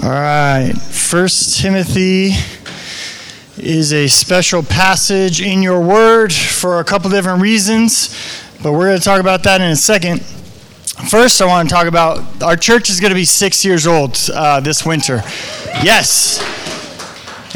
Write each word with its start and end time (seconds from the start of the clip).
All 0.00 0.10
right. 0.10 0.72
First 0.74 1.58
Timothy 1.60 2.30
is 3.56 3.92
a 3.92 4.06
special 4.06 4.62
passage 4.62 5.40
in 5.40 5.60
your 5.60 5.80
word 5.80 6.32
for 6.32 6.78
a 6.78 6.84
couple 6.84 7.10
different 7.10 7.42
reasons, 7.42 8.16
but 8.62 8.72
we're 8.72 8.86
going 8.86 8.98
to 8.98 9.04
talk 9.04 9.18
about 9.18 9.42
that 9.42 9.60
in 9.60 9.72
a 9.72 9.76
second. 9.76 10.20
First, 11.10 11.42
I 11.42 11.46
want 11.46 11.68
to 11.68 11.74
talk 11.74 11.88
about 11.88 12.44
our 12.44 12.54
church 12.54 12.90
is 12.90 13.00
going 13.00 13.10
to 13.10 13.16
be 13.16 13.24
six 13.24 13.64
years 13.64 13.88
old 13.88 14.16
uh, 14.32 14.60
this 14.60 14.86
winter. 14.86 15.16
Yes. 15.82 16.38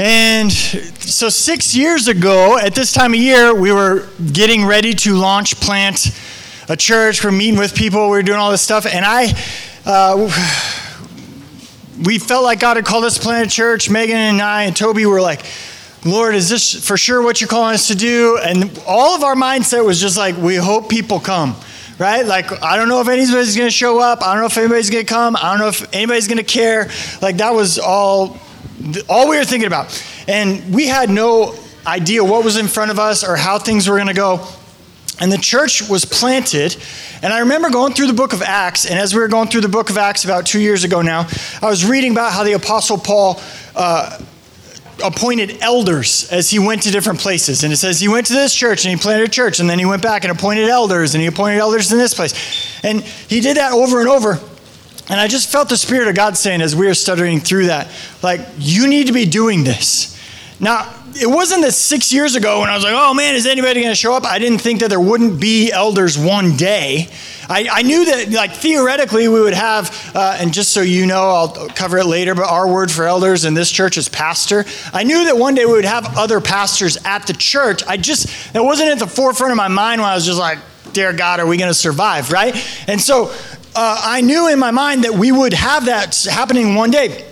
And 0.00 0.50
so, 0.50 1.28
six 1.28 1.76
years 1.76 2.08
ago, 2.08 2.58
at 2.58 2.74
this 2.74 2.92
time 2.92 3.14
of 3.14 3.20
year, 3.20 3.54
we 3.54 3.70
were 3.70 4.08
getting 4.32 4.66
ready 4.66 4.94
to 4.94 5.14
launch 5.14 5.60
Plant 5.60 6.10
a 6.68 6.76
church. 6.76 7.22
We're 7.22 7.30
meeting 7.30 7.60
with 7.60 7.72
people. 7.72 8.10
We 8.10 8.18
are 8.18 8.22
doing 8.22 8.38
all 8.38 8.50
this 8.50 8.62
stuff. 8.62 8.84
And 8.84 9.04
I, 9.04 9.32
uh, 9.86 10.81
we 12.04 12.18
felt 12.18 12.44
like 12.44 12.60
God 12.60 12.76
had 12.76 12.84
called 12.84 13.04
us 13.04 13.16
to 13.16 13.20
plant 13.20 13.46
a 13.46 13.50
church. 13.50 13.90
Megan 13.90 14.16
and 14.16 14.42
I 14.42 14.64
and 14.64 14.76
Toby 14.76 15.06
were 15.06 15.20
like, 15.20 15.44
Lord, 16.04 16.34
is 16.34 16.48
this 16.48 16.86
for 16.86 16.96
sure 16.96 17.22
what 17.22 17.40
you're 17.40 17.48
calling 17.48 17.74
us 17.74 17.88
to 17.88 17.94
do? 17.94 18.38
And 18.42 18.80
all 18.86 19.14
of 19.14 19.22
our 19.22 19.34
mindset 19.34 19.84
was 19.84 20.00
just 20.00 20.16
like, 20.16 20.36
we 20.36 20.56
hope 20.56 20.88
people 20.88 21.20
come, 21.20 21.54
right? 21.98 22.26
Like, 22.26 22.62
I 22.62 22.76
don't 22.76 22.88
know 22.88 23.00
if 23.00 23.08
anybody's 23.08 23.56
going 23.56 23.68
to 23.68 23.70
show 23.70 24.00
up. 24.00 24.22
I 24.22 24.32
don't 24.32 24.42
know 24.42 24.46
if 24.46 24.58
anybody's 24.58 24.90
going 24.90 25.06
to 25.06 25.12
come. 25.12 25.36
I 25.36 25.50
don't 25.50 25.60
know 25.60 25.68
if 25.68 25.94
anybody's 25.94 26.26
going 26.26 26.38
to 26.38 26.44
care. 26.44 26.90
Like, 27.20 27.36
that 27.36 27.54
was 27.54 27.78
all, 27.78 28.38
all 29.08 29.28
we 29.28 29.36
were 29.36 29.44
thinking 29.44 29.68
about. 29.68 30.04
And 30.26 30.74
we 30.74 30.88
had 30.88 31.08
no 31.08 31.54
idea 31.86 32.24
what 32.24 32.44
was 32.44 32.56
in 32.56 32.66
front 32.66 32.90
of 32.90 32.98
us 32.98 33.22
or 33.22 33.36
how 33.36 33.58
things 33.58 33.88
were 33.88 33.96
going 33.96 34.08
to 34.08 34.14
go. 34.14 34.46
And 35.20 35.30
the 35.30 35.38
church 35.38 35.88
was 35.88 36.04
planted. 36.04 36.76
And 37.22 37.32
I 37.32 37.40
remember 37.40 37.70
going 37.70 37.92
through 37.92 38.08
the 38.08 38.14
book 38.14 38.32
of 38.32 38.42
Acts. 38.42 38.86
And 38.86 38.98
as 38.98 39.14
we 39.14 39.20
were 39.20 39.28
going 39.28 39.48
through 39.48 39.60
the 39.60 39.68
book 39.68 39.90
of 39.90 39.98
Acts 39.98 40.24
about 40.24 40.46
two 40.46 40.60
years 40.60 40.84
ago 40.84 41.02
now, 41.02 41.28
I 41.60 41.68
was 41.68 41.84
reading 41.84 42.12
about 42.12 42.32
how 42.32 42.44
the 42.44 42.52
Apostle 42.54 42.98
Paul 42.98 43.40
uh, 43.76 44.18
appointed 45.04 45.58
elders 45.60 46.28
as 46.30 46.50
he 46.50 46.58
went 46.58 46.82
to 46.82 46.90
different 46.90 47.20
places. 47.20 47.62
And 47.62 47.72
it 47.72 47.76
says 47.76 48.00
he 48.00 48.08
went 48.08 48.26
to 48.26 48.32
this 48.32 48.54
church 48.54 48.84
and 48.84 48.96
he 48.96 49.00
planted 49.00 49.28
a 49.28 49.30
church. 49.30 49.60
And 49.60 49.68
then 49.68 49.78
he 49.78 49.84
went 49.84 50.02
back 50.02 50.24
and 50.24 50.32
appointed 50.32 50.68
elders 50.68 51.14
and 51.14 51.20
he 51.20 51.28
appointed 51.28 51.58
elders 51.58 51.92
in 51.92 51.98
this 51.98 52.14
place. 52.14 52.34
And 52.82 53.02
he 53.02 53.40
did 53.40 53.58
that 53.58 53.72
over 53.72 54.00
and 54.00 54.08
over. 54.08 54.40
And 55.08 55.20
I 55.20 55.28
just 55.28 55.50
felt 55.50 55.68
the 55.68 55.76
Spirit 55.76 56.08
of 56.08 56.14
God 56.14 56.36
saying 56.36 56.62
as 56.62 56.74
we 56.74 56.86
were 56.86 56.94
studying 56.94 57.40
through 57.40 57.66
that, 57.66 57.90
like, 58.22 58.40
you 58.58 58.88
need 58.88 59.08
to 59.08 59.12
be 59.12 59.26
doing 59.26 59.64
this. 59.64 60.18
Now, 60.60 60.94
it 61.14 61.28
wasn't 61.28 61.62
that 61.62 61.72
six 61.72 62.12
years 62.12 62.34
ago 62.34 62.60
when 62.60 62.70
I 62.70 62.74
was 62.74 62.84
like, 62.84 62.94
oh 62.96 63.14
man, 63.14 63.34
is 63.34 63.46
anybody 63.46 63.80
going 63.80 63.92
to 63.92 63.96
show 63.96 64.14
up? 64.14 64.24
I 64.24 64.38
didn't 64.38 64.58
think 64.58 64.80
that 64.80 64.88
there 64.90 65.00
wouldn't 65.00 65.40
be 65.40 65.70
elders 65.70 66.18
one 66.18 66.56
day. 66.56 67.08
I, 67.48 67.68
I 67.70 67.82
knew 67.82 68.04
that, 68.04 68.30
like, 68.30 68.52
theoretically, 68.52 69.28
we 69.28 69.40
would 69.40 69.52
have, 69.52 70.12
uh, 70.14 70.38
and 70.40 70.54
just 70.54 70.72
so 70.72 70.80
you 70.80 71.06
know, 71.06 71.28
I'll 71.28 71.68
cover 71.68 71.98
it 71.98 72.06
later, 72.06 72.34
but 72.34 72.48
our 72.48 72.66
word 72.66 72.90
for 72.90 73.04
elders 73.04 73.44
in 73.44 73.54
this 73.54 73.70
church 73.70 73.98
is 73.98 74.08
pastor. 74.08 74.64
I 74.92 75.02
knew 75.02 75.24
that 75.24 75.36
one 75.36 75.54
day 75.54 75.66
we 75.66 75.72
would 75.72 75.84
have 75.84 76.16
other 76.16 76.40
pastors 76.40 76.96
at 77.04 77.26
the 77.26 77.32
church. 77.32 77.82
I 77.86 77.96
just, 77.96 78.54
it 78.54 78.62
wasn't 78.62 78.90
at 78.90 78.98
the 78.98 79.06
forefront 79.06 79.50
of 79.50 79.56
my 79.56 79.68
mind 79.68 80.00
when 80.00 80.08
I 80.08 80.14
was 80.14 80.24
just 80.24 80.38
like, 80.38 80.58
dear 80.92 81.12
God, 81.12 81.40
are 81.40 81.46
we 81.46 81.56
going 81.56 81.70
to 81.70 81.74
survive, 81.74 82.30
right? 82.30 82.54
And 82.86 83.00
so 83.00 83.30
uh, 83.74 84.00
I 84.04 84.20
knew 84.20 84.48
in 84.48 84.58
my 84.58 84.70
mind 84.70 85.04
that 85.04 85.14
we 85.14 85.32
would 85.32 85.52
have 85.52 85.86
that 85.86 86.16
happening 86.24 86.74
one 86.74 86.90
day. 86.90 87.31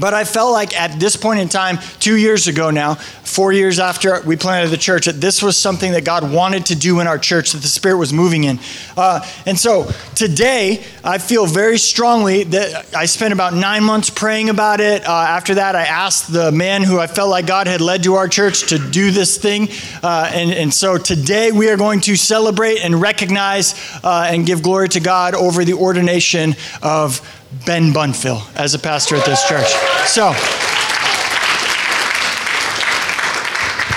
But 0.00 0.14
I 0.14 0.24
felt 0.24 0.52
like 0.52 0.78
at 0.78 0.98
this 0.98 1.16
point 1.16 1.40
in 1.40 1.48
time, 1.48 1.78
two 2.00 2.16
years 2.16 2.48
ago 2.48 2.70
now, 2.70 2.94
four 2.94 3.52
years 3.52 3.78
after 3.78 4.20
we 4.22 4.36
planted 4.36 4.68
the 4.68 4.76
church, 4.76 5.06
that 5.06 5.20
this 5.20 5.42
was 5.42 5.56
something 5.56 5.92
that 5.92 6.04
God 6.04 6.30
wanted 6.30 6.66
to 6.66 6.76
do 6.76 7.00
in 7.00 7.06
our 7.06 7.18
church, 7.18 7.52
that 7.52 7.62
the 7.62 7.68
Spirit 7.68 7.96
was 7.96 8.12
moving 8.12 8.44
in. 8.44 8.60
Uh, 8.96 9.26
and 9.44 9.58
so 9.58 9.90
today, 10.14 10.84
I 11.02 11.18
feel 11.18 11.46
very 11.46 11.78
strongly 11.78 12.44
that 12.44 12.94
I 12.94 13.06
spent 13.06 13.32
about 13.32 13.54
nine 13.54 13.82
months 13.82 14.10
praying 14.10 14.50
about 14.50 14.80
it. 14.80 15.06
Uh, 15.06 15.12
after 15.12 15.56
that, 15.56 15.74
I 15.74 15.82
asked 15.82 16.32
the 16.32 16.52
man 16.52 16.82
who 16.82 17.00
I 17.00 17.06
felt 17.06 17.30
like 17.30 17.46
God 17.46 17.66
had 17.66 17.80
led 17.80 18.04
to 18.04 18.14
our 18.14 18.28
church 18.28 18.68
to 18.68 18.78
do 18.78 19.10
this 19.10 19.36
thing. 19.36 19.68
Uh, 20.02 20.30
and, 20.32 20.52
and 20.52 20.72
so 20.72 20.96
today, 20.98 21.50
we 21.50 21.68
are 21.70 21.76
going 21.76 22.00
to 22.02 22.16
celebrate 22.16 22.84
and 22.84 23.00
recognize 23.00 23.74
uh, 24.04 24.28
and 24.28 24.46
give 24.46 24.62
glory 24.62 24.88
to 24.90 25.00
God 25.00 25.34
over 25.34 25.64
the 25.64 25.74
ordination 25.74 26.54
of 26.82 27.20
Ben 27.66 27.92
Bunfill 27.92 28.42
as 28.56 28.74
a 28.74 28.78
pastor 28.78 29.16
at 29.16 29.24
this 29.24 29.46
church. 29.48 29.68
So, 30.06 30.32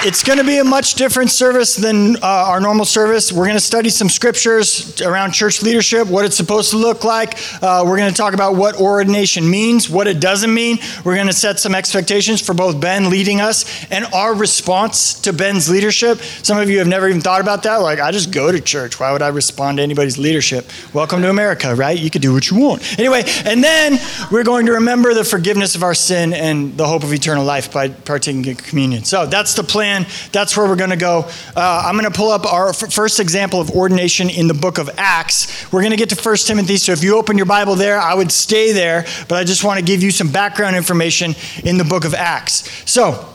it's 0.06 0.24
going 0.24 0.38
to 0.38 0.46
be 0.46 0.59
a 0.59 0.63
much 0.63 0.94
different 0.94 1.31
service 1.31 1.75
than 1.75 2.18
uh, 2.18 2.19
our 2.22 2.59
normal 2.59 2.85
service. 2.85 3.31
We're 3.31 3.46
going 3.46 3.58
to 3.58 3.59
study 3.59 3.90
some 3.90 4.09
scriptures 4.09 5.02
around 5.02 5.31
church 5.31 5.63
leadership, 5.63 6.08
what 6.08 6.24
it's 6.24 6.38
supposed 6.38 6.69
to 6.72 6.78
look 6.78 7.03
like. 7.03 7.40
Uh, 7.63 7.84
we're 7.85 7.97
going 7.97 8.12
to 8.12 8.16
talk 8.16 8.35
about 8.35 8.56
what 8.56 8.80
ordination 8.80 9.50
means, 9.50 9.90
what 9.90 10.06
it 10.06 10.19
doesn't 10.19 10.53
mean. 10.53 10.78
We're 11.03 11.16
going 11.16 11.28
to 11.28 11.34
set 11.34 11.59
some 11.59 11.74
expectations 11.74 12.41
for 12.41 12.53
both 12.53 12.80
Ben 12.80 13.09
leading 13.09 13.41
us 13.41 13.85
and 13.91 14.06
our 14.13 14.35
response 14.35 15.19
to 15.22 15.34
Ben's 15.34 15.68
leadership. 15.68 16.19
Some 16.19 16.59
of 16.59 16.69
you 16.69 16.78
have 16.78 16.88
never 16.88 17.09
even 17.09 17.22
thought 17.22 17.41
about 17.41 17.64
that. 17.64 17.78
Like, 17.78 18.00
I 18.00 18.12
just 18.12 18.31
go 18.31 18.52
to 18.52 18.62
church. 18.62 19.00
Why 19.00 19.12
would 19.12 19.24
I 19.24 19.29
respond 19.29 19.78
to 19.78 19.84
anybody's 19.84 20.19
leadership? 20.19 20.69
Welcome 20.94 21.24
to 21.24 21.29
America, 21.29 21.74
right? 21.74 21.97
You 21.97 22.12
can 22.12 22.22
do 22.22 22.34
what 22.34 22.52
you 22.52 22.59
want. 22.59 23.00
Anyway, 23.00 23.24
and 23.46 23.64
then 23.64 23.97
we're 24.31 24.44
going 24.44 24.68
to 24.68 24.74
remember 24.74 25.16
the 25.16 25.24
forgiveness 25.24 25.74
of 25.74 25.81
our 25.81 25.96
sin 25.96 26.34
and 26.34 26.78
the 26.78 26.85
hope 26.85 27.03
of 27.03 27.12
eternal 27.14 27.44
life 27.44 27.74
by 27.74 27.90
partaking 27.90 28.46
in 28.46 28.56
communion. 28.56 29.03
So 29.03 29.25
that's 29.25 29.56
the 29.56 29.64
plan 29.64 29.87
plan. 29.88 30.06
That's 30.31 30.58
where 30.58 30.68
we're 30.68 30.75
going 30.75 30.90
to 30.90 30.96
go. 30.98 31.30
Uh, 31.56 31.84
I'm 31.86 31.98
going 31.98 32.12
to 32.12 32.16
pull 32.16 32.30
up 32.30 32.46
our 32.46 32.70
f- 32.70 32.92
first 32.92 33.20
example 33.20 33.62
of 33.62 33.72
ordination 33.72 34.30
in 34.30 34.48
the 34.48 34.53
book 34.53 34.78
of 34.78 34.90
Acts. 34.98 35.72
We're 35.72 35.81
going 35.81 35.92
to 35.92 35.98
get 35.98 36.09
to 36.09 36.22
1 36.22 36.36
Timothy. 36.38 36.78
So 36.78 36.92
if 36.92 37.03
you 37.03 37.18
open 37.18 37.38
your 37.38 37.46
Bible 37.46 37.75
there, 37.75 38.00
I 38.00 38.14
would 38.14 38.31
stay 38.31 38.74
there, 38.74 39.06
but 39.30 39.36
I 39.36 39.44
just 39.44 39.64
want 39.64 39.80
to 39.80 39.86
give 39.86 40.03
you 40.03 40.12
some 40.12 40.30
background 40.31 40.76
information 40.76 41.36
in 41.64 41.78
the 41.78 41.84
book 41.84 42.06
of 42.06 42.14
Acts. 42.14 42.90
So 42.90 43.28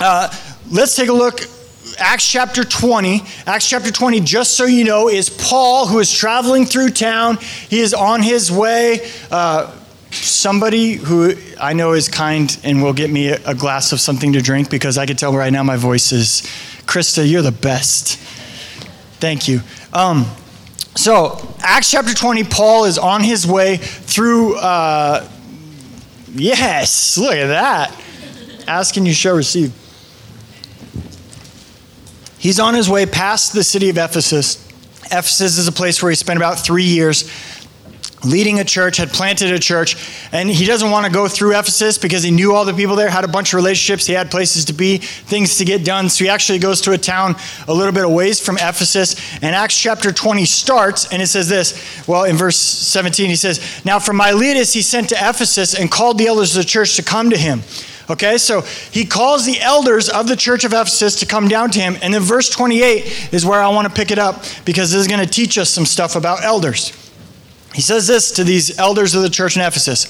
uh, 0.00 0.32
let's 0.70 0.94
take 0.94 1.08
a 1.08 1.12
look 1.12 1.40
Acts 1.98 2.30
chapter 2.30 2.64
20. 2.64 3.22
Acts 3.46 3.68
chapter 3.68 3.90
20, 3.90 4.20
just 4.20 4.56
so 4.56 4.66
you 4.66 4.84
know, 4.84 5.08
is 5.08 5.30
Paul 5.30 5.86
who 5.86 5.98
is 5.98 6.12
traveling 6.12 6.64
through 6.64 6.90
town. 6.90 7.38
He 7.38 7.80
is 7.80 7.92
on 7.92 8.22
his 8.22 8.52
way. 8.52 9.10
Uh, 9.30 9.74
somebody 10.10 10.94
who 10.94 11.34
I 11.60 11.72
know 11.72 11.92
is 11.92 12.08
kind 12.08 12.56
and 12.64 12.82
will 12.82 12.92
get 12.92 13.10
me 13.10 13.28
a 13.28 13.54
glass 13.54 13.92
of 13.92 14.00
something 14.00 14.32
to 14.32 14.40
drink 14.40 14.70
because 14.70 14.98
I 14.98 15.06
can 15.06 15.16
tell 15.16 15.34
right 15.34 15.52
now 15.52 15.62
my 15.62 15.76
voice 15.76 16.12
is, 16.12 16.42
Krista, 16.86 17.28
you're 17.28 17.42
the 17.42 17.52
best. 17.52 18.16
Thank 19.20 19.48
you. 19.48 19.60
Um, 19.92 20.26
so, 20.94 21.54
Acts 21.60 21.90
chapter 21.90 22.14
20, 22.14 22.44
Paul 22.44 22.84
is 22.84 22.98
on 22.98 23.22
his 23.22 23.46
way 23.46 23.76
through, 23.76 24.56
uh, 24.56 25.28
yes, 26.32 27.18
look 27.18 27.34
at 27.34 27.48
that. 27.48 27.94
Ask 28.66 28.96
and 28.96 29.06
you 29.06 29.14
shall 29.14 29.36
receive. 29.36 29.72
He's 32.38 32.60
on 32.60 32.74
his 32.74 32.88
way 32.88 33.06
past 33.06 33.52
the 33.52 33.64
city 33.64 33.90
of 33.90 33.98
Ephesus. 33.98 34.64
Ephesus 35.06 35.58
is 35.58 35.66
a 35.68 35.72
place 35.72 36.02
where 36.02 36.10
he 36.10 36.16
spent 36.16 36.36
about 36.36 36.58
three 36.58 36.84
years 36.84 37.30
leading 38.24 38.60
a 38.60 38.64
church, 38.64 38.96
had 38.96 39.10
planted 39.10 39.52
a 39.52 39.58
church, 39.58 39.96
and 40.32 40.48
he 40.48 40.66
doesn't 40.66 40.90
want 40.90 41.06
to 41.06 41.12
go 41.12 41.28
through 41.28 41.58
Ephesus 41.58 41.98
because 41.98 42.22
he 42.22 42.30
knew 42.30 42.52
all 42.52 42.64
the 42.64 42.74
people 42.74 42.96
there, 42.96 43.08
had 43.08 43.24
a 43.24 43.28
bunch 43.28 43.52
of 43.52 43.56
relationships, 43.56 44.06
he 44.06 44.12
had 44.12 44.30
places 44.30 44.64
to 44.66 44.72
be, 44.72 44.98
things 44.98 45.56
to 45.58 45.64
get 45.64 45.84
done. 45.84 46.08
So 46.08 46.24
he 46.24 46.30
actually 46.30 46.58
goes 46.58 46.80
to 46.82 46.92
a 46.92 46.98
town 46.98 47.36
a 47.66 47.74
little 47.74 47.92
bit 47.92 48.04
away 48.04 48.32
from 48.32 48.56
Ephesus. 48.56 49.16
And 49.42 49.54
Acts 49.54 49.78
chapter 49.78 50.12
20 50.12 50.44
starts, 50.44 51.12
and 51.12 51.22
it 51.22 51.28
says 51.28 51.48
this. 51.48 52.06
Well, 52.06 52.24
in 52.24 52.36
verse 52.36 52.56
17, 52.56 53.28
he 53.28 53.36
says, 53.36 53.84
Now 53.84 53.98
from 53.98 54.16
Miletus 54.16 54.72
he 54.72 54.82
sent 54.82 55.08
to 55.10 55.14
Ephesus 55.16 55.74
and 55.74 55.90
called 55.90 56.18
the 56.18 56.26
elders 56.26 56.56
of 56.56 56.62
the 56.62 56.68
church 56.68 56.96
to 56.96 57.02
come 57.02 57.30
to 57.30 57.36
him. 57.36 57.62
Okay, 58.10 58.38
so 58.38 58.62
he 58.62 59.04
calls 59.04 59.44
the 59.44 59.60
elders 59.60 60.08
of 60.08 60.28
the 60.28 60.36
church 60.36 60.64
of 60.64 60.72
Ephesus 60.72 61.16
to 61.16 61.26
come 61.26 61.46
down 61.46 61.70
to 61.72 61.80
him. 61.80 61.96
And 62.00 62.14
then 62.14 62.22
verse 62.22 62.48
28 62.48 63.34
is 63.34 63.44
where 63.44 63.60
I 63.60 63.68
want 63.68 63.86
to 63.86 63.92
pick 63.92 64.10
it 64.10 64.18
up 64.18 64.44
because 64.64 64.92
this 64.92 65.00
is 65.02 65.08
going 65.08 65.20
to 65.20 65.30
teach 65.30 65.58
us 65.58 65.68
some 65.68 65.84
stuff 65.84 66.16
about 66.16 66.42
elders. 66.42 67.07
He 67.74 67.82
says 67.82 68.06
this 68.06 68.32
to 68.32 68.44
these 68.44 68.78
elders 68.78 69.14
of 69.14 69.22
the 69.22 69.30
church 69.30 69.56
in 69.56 69.62
Ephesus 69.62 70.06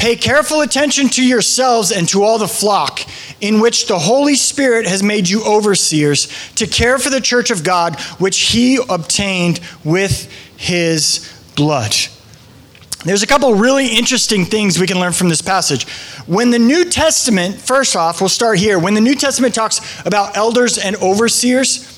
Pay 0.00 0.16
careful 0.16 0.62
attention 0.62 1.10
to 1.10 1.22
yourselves 1.22 1.92
and 1.92 2.08
to 2.08 2.22
all 2.22 2.38
the 2.38 2.48
flock 2.48 3.00
in 3.42 3.60
which 3.60 3.86
the 3.86 3.98
Holy 3.98 4.34
Spirit 4.34 4.86
has 4.86 5.02
made 5.02 5.28
you 5.28 5.44
overseers 5.44 6.26
to 6.54 6.66
care 6.66 6.98
for 6.98 7.10
the 7.10 7.20
church 7.20 7.50
of 7.50 7.62
God, 7.62 8.00
which 8.18 8.38
he 8.48 8.78
obtained 8.88 9.60
with 9.84 10.32
his 10.56 11.30
blood. 11.54 11.94
There's 13.04 13.22
a 13.22 13.26
couple 13.26 13.52
really 13.54 13.88
interesting 13.88 14.46
things 14.46 14.78
we 14.78 14.86
can 14.86 14.98
learn 14.98 15.12
from 15.12 15.28
this 15.28 15.42
passage. 15.42 15.86
When 16.26 16.50
the 16.50 16.58
New 16.58 16.86
Testament, 16.86 17.56
first 17.56 17.94
off, 17.94 18.20
we'll 18.20 18.28
start 18.28 18.58
here. 18.58 18.78
When 18.78 18.94
the 18.94 19.00
New 19.02 19.14
Testament 19.14 19.54
talks 19.54 19.80
about 20.06 20.34
elders 20.34 20.78
and 20.78 20.96
overseers, 20.96 21.89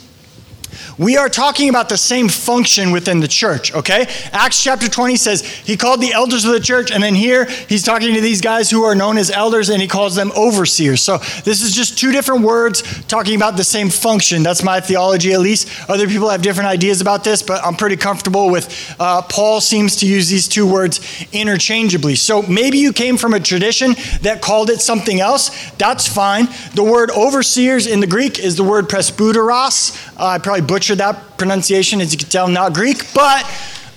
we 0.99 1.17
are 1.17 1.29
talking 1.29 1.69
about 1.69 1.89
the 1.89 1.97
same 1.97 2.29
function 2.29 2.91
within 2.91 3.21
the 3.21 3.29
church, 3.29 3.73
okay? 3.75 4.07
Acts 4.33 4.63
chapter 4.63 4.89
20 4.89 5.17
says 5.17 5.43
he 5.43 5.77
called 5.77 6.01
the 6.01 6.13
elders 6.13 6.45
of 6.45 6.53
the 6.53 6.61
church, 6.61 6.91
and 6.91 7.03
then 7.03 7.15
here 7.15 7.47
he's 7.69 7.83
talking 7.83 8.15
to 8.15 8.21
these 8.21 8.41
guys 8.41 8.71
who 8.71 8.83
are 8.85 8.95
known 8.95 9.19
as 9.19 9.31
elders, 9.31 9.69
and 9.71 9.81
he 9.81 9.89
calls 9.89 10.15
them 10.15 10.31
overseers. 10.37 11.03
So 11.03 11.19
this 11.45 11.63
is 11.63 11.75
just 11.75 11.99
two 11.99 12.13
different 12.13 12.43
words 12.43 12.83
talking 13.07 13.37
about 13.37 13.57
the 13.57 13.65
same 13.65 13.91
function. 13.91 14.43
That's 14.43 14.63
my 14.63 14.81
theology, 14.81 15.33
at 15.33 15.41
least. 15.41 15.69
Other 15.89 16.07
people 16.07 16.29
have 16.29 16.43
different 16.43 16.69
ideas 16.69 17.01
about 17.01 17.25
this, 17.25 17.43
but 17.43 17.65
I'm 17.65 17.75
pretty 17.75 17.97
comfortable 17.97 18.51
with 18.51 18.95
uh, 18.99 19.23
Paul 19.23 19.61
seems 19.61 19.97
to 19.97 20.07
use 20.07 20.29
these 20.29 20.49
two 20.49 20.71
words 20.71 21.01
interchangeably. 21.33 22.17
So 22.17 22.43
maybe 22.43 22.79
you 22.79 22.93
came 22.93 23.17
from 23.17 23.35
a 23.35 23.41
tradition 23.41 23.95
that 24.23 24.41
called 24.43 24.71
it 24.71 24.81
something 24.81 25.21
else. 25.21 25.71
That's 25.79 26.07
fine. 26.07 26.49
The 26.75 26.85
word 26.85 27.11
overseers 27.11 27.87
in 27.87 28.01
the 28.01 28.07
Greek 28.07 28.39
is 28.39 28.57
the 28.57 28.65
word 28.65 28.89
presbyteros. 28.89 30.13
Uh, 30.19 30.27
I 30.27 30.39
probably 30.39 30.63
butchered 30.63 30.82
that 30.89 31.39
pronunciation, 31.39 32.01
as 32.01 32.13
you 32.13 32.19
can 32.19 32.29
tell, 32.29 32.49
not 32.49 32.75
Greek, 32.75 33.13
but 33.15 33.45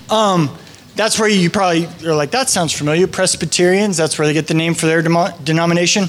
um, 0.10 0.56
that's 0.96 1.20
where 1.20 1.30
you 1.30 1.50
probably 1.50 1.88
are 2.08 2.16
like, 2.16 2.32
that 2.32 2.50
sounds 2.50 2.72
familiar. 2.72 3.08
Presbyterians, 3.08 3.98
that's 3.98 4.18
where 4.18 4.28
they 4.28 4.34
get 4.34 4.48
the 4.48 4.54
name 4.54 4.74
for 4.74 4.86
their 4.86 5.02
denomination. 5.02 6.06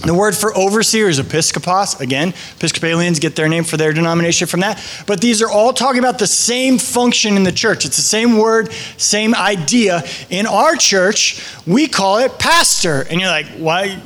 The 0.00 0.14
word 0.14 0.36
for 0.36 0.56
overseer 0.56 1.08
is 1.08 1.18
episkopos. 1.18 2.00
Again, 2.00 2.28
Episcopalians 2.56 3.18
get 3.18 3.34
their 3.34 3.48
name 3.48 3.64
for 3.64 3.76
their 3.76 3.92
denomination 3.92 4.46
from 4.46 4.60
that. 4.60 4.80
But 5.08 5.20
these 5.20 5.42
are 5.42 5.50
all 5.50 5.72
talking 5.72 5.98
about 5.98 6.20
the 6.20 6.26
same 6.26 6.78
function 6.78 7.36
in 7.36 7.42
the 7.42 7.50
church. 7.50 7.84
It's 7.84 7.96
the 7.96 8.02
same 8.02 8.36
word, 8.36 8.72
same 8.96 9.34
idea. 9.34 10.04
In 10.30 10.46
our 10.46 10.76
church, 10.76 11.44
we 11.66 11.88
call 11.88 12.18
it 12.18 12.38
pastor. 12.38 13.06
And 13.10 13.20
you're 13.20 13.30
like, 13.30 13.46
why? 13.56 14.00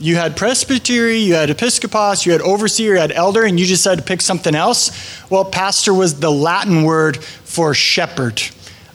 You 0.00 0.14
had 0.16 0.36
presbytery, 0.36 1.18
you 1.18 1.34
had 1.34 1.48
episkopos, 1.48 2.24
you 2.24 2.32
had 2.32 2.40
overseer, 2.40 2.94
you 2.94 3.00
had 3.00 3.10
elder, 3.10 3.44
and 3.44 3.58
you 3.58 3.66
just 3.66 3.84
had 3.84 3.98
to 3.98 4.04
pick 4.04 4.20
something 4.20 4.54
else. 4.54 5.20
Well, 5.28 5.44
pastor 5.44 5.92
was 5.92 6.20
the 6.20 6.30
Latin 6.30 6.84
word 6.84 7.16
for 7.22 7.74
shepherd. 7.74 8.40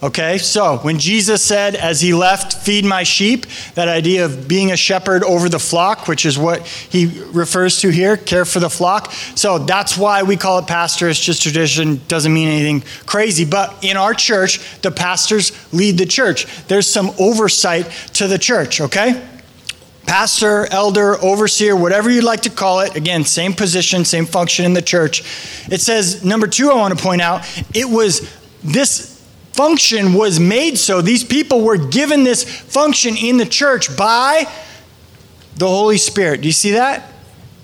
Okay, 0.01 0.37
so 0.37 0.79
when 0.79 0.99
Jesus 0.99 1.41
said, 1.41 1.75
as 1.75 2.01
he 2.01 2.13
left, 2.13 2.53
feed 2.53 2.83
my 2.83 3.03
sheep, 3.03 3.45
that 3.75 3.87
idea 3.87 4.25
of 4.25 4.49
being 4.49 4.71
a 4.71 4.75
shepherd 4.75 5.23
over 5.23 5.47
the 5.47 5.59
flock, 5.59 6.09
which 6.09 6.25
is 6.25 6.37
what 6.37 6.67
he 6.67 7.23
refers 7.31 7.79
to 7.79 7.89
here, 7.89 8.17
care 8.17 8.43
for 8.43 8.59
the 8.59 8.69
flock. 8.69 9.13
So 9.35 9.59
that's 9.59 9.97
why 9.97 10.23
we 10.23 10.35
call 10.35 10.59
it 10.59 10.67
pastor. 10.67 11.07
It's 11.07 11.19
just 11.19 11.41
tradition, 11.41 12.01
doesn't 12.09 12.33
mean 12.33 12.49
anything 12.49 12.83
crazy. 13.05 13.45
But 13.45 13.81
in 13.81 13.95
our 13.95 14.13
church, 14.13 14.81
the 14.81 14.91
pastors 14.91 15.53
lead 15.73 15.97
the 15.97 16.05
church. 16.05 16.47
There's 16.67 16.87
some 16.87 17.11
oversight 17.17 17.89
to 18.15 18.27
the 18.27 18.37
church, 18.37 18.81
okay? 18.81 19.25
Pastor, 20.05 20.67
elder, 20.67 21.15
overseer, 21.21 21.75
whatever 21.75 22.09
you'd 22.09 22.23
like 22.23 22.41
to 22.41 22.49
call 22.49 22.81
it. 22.81 22.95
Again, 22.95 23.23
same 23.23 23.53
position, 23.53 24.03
same 24.05 24.25
function 24.25 24.65
in 24.65 24.73
the 24.73 24.81
church. 24.81 25.21
It 25.71 25.81
says, 25.81 26.23
number 26.23 26.47
two, 26.47 26.69
I 26.69 26.75
want 26.75 26.97
to 26.97 27.01
point 27.01 27.21
out, 27.21 27.47
it 27.73 27.89
was 27.89 28.29
this 28.63 29.13
function 29.53 30.13
was 30.13 30.39
made 30.39 30.77
so. 30.77 31.01
These 31.01 31.23
people 31.23 31.61
were 31.61 31.77
given 31.77 32.23
this 32.23 32.43
function 32.43 33.15
in 33.15 33.37
the 33.37 33.45
church 33.45 33.95
by 33.95 34.51
the 35.55 35.67
Holy 35.67 35.97
Spirit. 35.97 36.41
Do 36.41 36.47
you 36.47 36.53
see 36.53 36.71
that? 36.71 37.11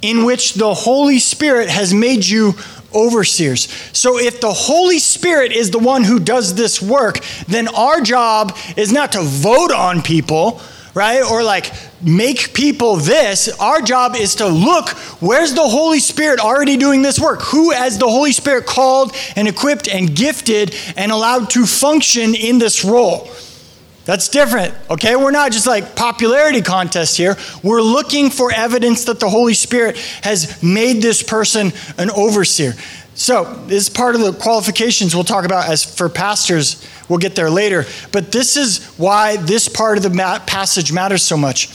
In 0.01 0.24
which 0.24 0.53
the 0.53 0.74
Holy 0.74 1.19
Spirit 1.19 1.69
has 1.69 1.94
made 1.94 2.25
you 2.25 2.53
overseers. 2.94 3.69
So 3.92 4.18
if 4.18 4.39
the 4.39 4.53
Holy 4.53 5.00
Spirit 5.00 5.51
is 5.51 5.71
the 5.71 5.80
one 5.80 6.03
who 6.03 6.19
does 6.19 6.56
this 6.56 6.81
work, 6.81 7.19
then 7.47 7.68
our 7.68 8.01
job 8.01 8.57
is 8.77 8.92
not 8.92 9.12
to 9.12 9.21
vote 9.21 9.71
on 9.71 10.01
people 10.01 10.62
right? 10.94 11.24
Or 11.24 11.44
like 11.44 11.71
make 12.01 12.53
people 12.53 12.95
this. 12.95 13.49
Our 13.59 13.81
job 13.81 14.15
is 14.15 14.35
to 14.35 14.47
look 14.47 14.89
where's 15.21 15.53
the 15.53 15.67
Holy 15.67 15.99
Spirit 15.99 16.39
already 16.39 16.77
doing 16.77 17.01
this 17.01 17.19
work? 17.19 17.41
Who 17.43 17.71
has 17.71 17.97
the 17.97 18.07
Holy 18.07 18.31
Spirit 18.31 18.65
called 18.65 19.15
and 19.35 19.47
equipped 19.47 19.87
and 19.87 20.15
gifted 20.15 20.75
and 20.95 21.11
allowed 21.11 21.49
to 21.51 21.65
function 21.65 22.35
in 22.35 22.59
this 22.59 22.83
role? 22.85 23.29
That's 24.05 24.29
different, 24.29 24.73
okay? 24.89 25.15
We're 25.15 25.29
not 25.29 25.51
just 25.51 25.67
like 25.67 25.95
popularity 25.95 26.61
contest 26.61 27.15
here. 27.15 27.37
We're 27.61 27.81
looking 27.81 28.31
for 28.31 28.51
evidence 28.51 29.05
that 29.05 29.19
the 29.19 29.29
Holy 29.29 29.53
Spirit 29.53 29.97
has 30.23 30.63
made 30.63 31.01
this 31.01 31.21
person 31.21 31.73
an 31.97 32.09
overseer. 32.09 32.73
So, 33.13 33.43
this 33.67 33.83
is 33.83 33.89
part 33.89 34.15
of 34.15 34.21
the 34.21 34.31
qualifications 34.31 35.13
we'll 35.13 35.25
talk 35.25 35.45
about 35.45 35.69
as 35.69 35.83
for 35.83 36.07
pastors. 36.07 36.83
We'll 37.09 37.19
get 37.19 37.35
there 37.35 37.49
later. 37.49 37.85
But 38.11 38.31
this 38.31 38.55
is 38.55 38.85
why 38.97 39.35
this 39.35 39.67
part 39.67 39.97
of 39.97 40.03
the 40.03 40.41
passage 40.47 40.93
matters 40.93 41.21
so 41.21 41.35
much. 41.35 41.69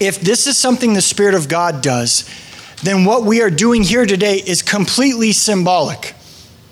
If 0.00 0.20
this 0.20 0.46
is 0.46 0.56
something 0.56 0.94
the 0.94 1.02
Spirit 1.02 1.34
of 1.34 1.48
God 1.48 1.82
does, 1.82 2.28
then 2.82 3.04
what 3.04 3.24
we 3.24 3.42
are 3.42 3.50
doing 3.50 3.82
here 3.82 4.06
today 4.06 4.36
is 4.36 4.62
completely 4.62 5.32
symbolic. 5.32 6.14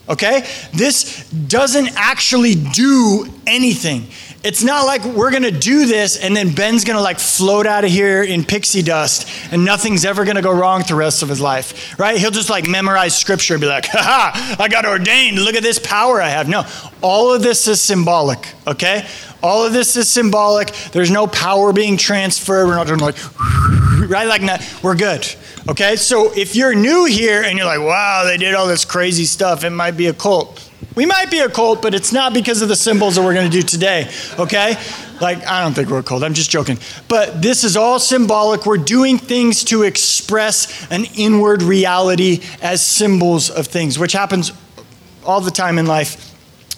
Okay? 0.08 0.46
This 0.72 1.28
doesn't 1.30 1.90
actually 1.96 2.54
do 2.54 3.26
anything. 3.46 4.06
It's 4.44 4.62
not 4.62 4.86
like 4.86 5.04
we're 5.04 5.30
to 5.42 5.50
do 5.50 5.86
this 5.86 6.16
and 6.16 6.34
then 6.34 6.54
Ben's 6.54 6.84
to 6.96 7.02
like 7.02 7.18
float 7.18 7.66
out 7.66 7.84
of 7.84 7.90
here 7.90 8.22
in 8.22 8.44
pixie 8.44 8.82
dust 8.82 9.28
and 9.52 9.64
nothing's 9.64 10.04
ever 10.04 10.24
to 10.36 10.42
go 10.42 10.52
wrong 10.52 10.84
the 10.86 10.94
rest 10.94 11.22
of 11.22 11.28
his 11.28 11.40
life, 11.40 11.98
right? 11.98 12.16
He'll 12.16 12.30
just 12.30 12.48
like 12.48 12.68
memorize 12.68 13.18
scripture 13.18 13.54
and 13.54 13.60
be 13.60 13.66
like, 13.66 13.86
ha 13.86 14.00
ha, 14.00 14.56
I 14.58 14.68
got 14.68 14.86
ordained. 14.86 15.38
Look 15.38 15.56
at 15.56 15.64
this 15.64 15.80
power 15.80 16.22
I 16.22 16.28
have. 16.28 16.48
No, 16.48 16.64
all 17.02 17.34
of 17.34 17.42
this 17.42 17.66
is 17.66 17.82
symbolic, 17.82 18.54
okay? 18.66 19.06
All 19.42 19.64
of 19.64 19.72
this 19.72 19.96
is 19.96 20.08
symbolic. 20.08 20.72
There's 20.92 21.10
no 21.10 21.26
power 21.26 21.72
being 21.72 21.96
transferred. 21.96 22.66
We're 22.66 22.74
not 22.74 22.86
doing 22.86 22.98
like, 22.98 23.16
right? 24.08 24.26
Like, 24.26 24.60
we're 24.82 24.96
good. 24.96 25.26
Okay, 25.68 25.96
so 25.96 26.32
if 26.34 26.56
you're 26.56 26.74
new 26.74 27.04
here 27.04 27.42
and 27.42 27.56
you're 27.56 27.66
like, 27.66 27.80
wow, 27.80 28.24
they 28.24 28.36
did 28.36 28.54
all 28.54 28.66
this 28.66 28.84
crazy 28.84 29.24
stuff, 29.24 29.64
it 29.64 29.70
might 29.70 29.96
be 29.96 30.06
a 30.06 30.12
cult. 30.12 30.68
We 30.94 31.06
might 31.06 31.30
be 31.30 31.38
a 31.40 31.48
cult, 31.48 31.82
but 31.82 31.94
it's 31.94 32.12
not 32.12 32.34
because 32.34 32.62
of 32.62 32.68
the 32.68 32.76
symbols 32.76 33.14
that 33.16 33.22
we're 33.22 33.34
going 33.34 33.50
to 33.50 33.60
do 33.60 33.62
today, 33.62 34.10
okay? 34.38 34.76
Like, 35.20 35.46
I 35.46 35.62
don't 35.62 35.74
think 35.74 35.90
we're 35.90 36.00
a 36.00 36.02
cult, 36.02 36.24
I'm 36.24 36.34
just 36.34 36.50
joking. 36.50 36.78
But 37.06 37.40
this 37.42 37.62
is 37.62 37.76
all 37.76 37.98
symbolic. 37.98 38.66
We're 38.66 38.78
doing 38.78 39.18
things 39.18 39.62
to 39.64 39.82
express 39.82 40.90
an 40.90 41.04
inward 41.16 41.62
reality 41.62 42.40
as 42.62 42.84
symbols 42.84 43.50
of 43.50 43.66
things, 43.66 43.98
which 43.98 44.12
happens 44.12 44.52
all 45.24 45.40
the 45.40 45.50
time 45.50 45.78
in 45.78 45.86
life. 45.86 46.27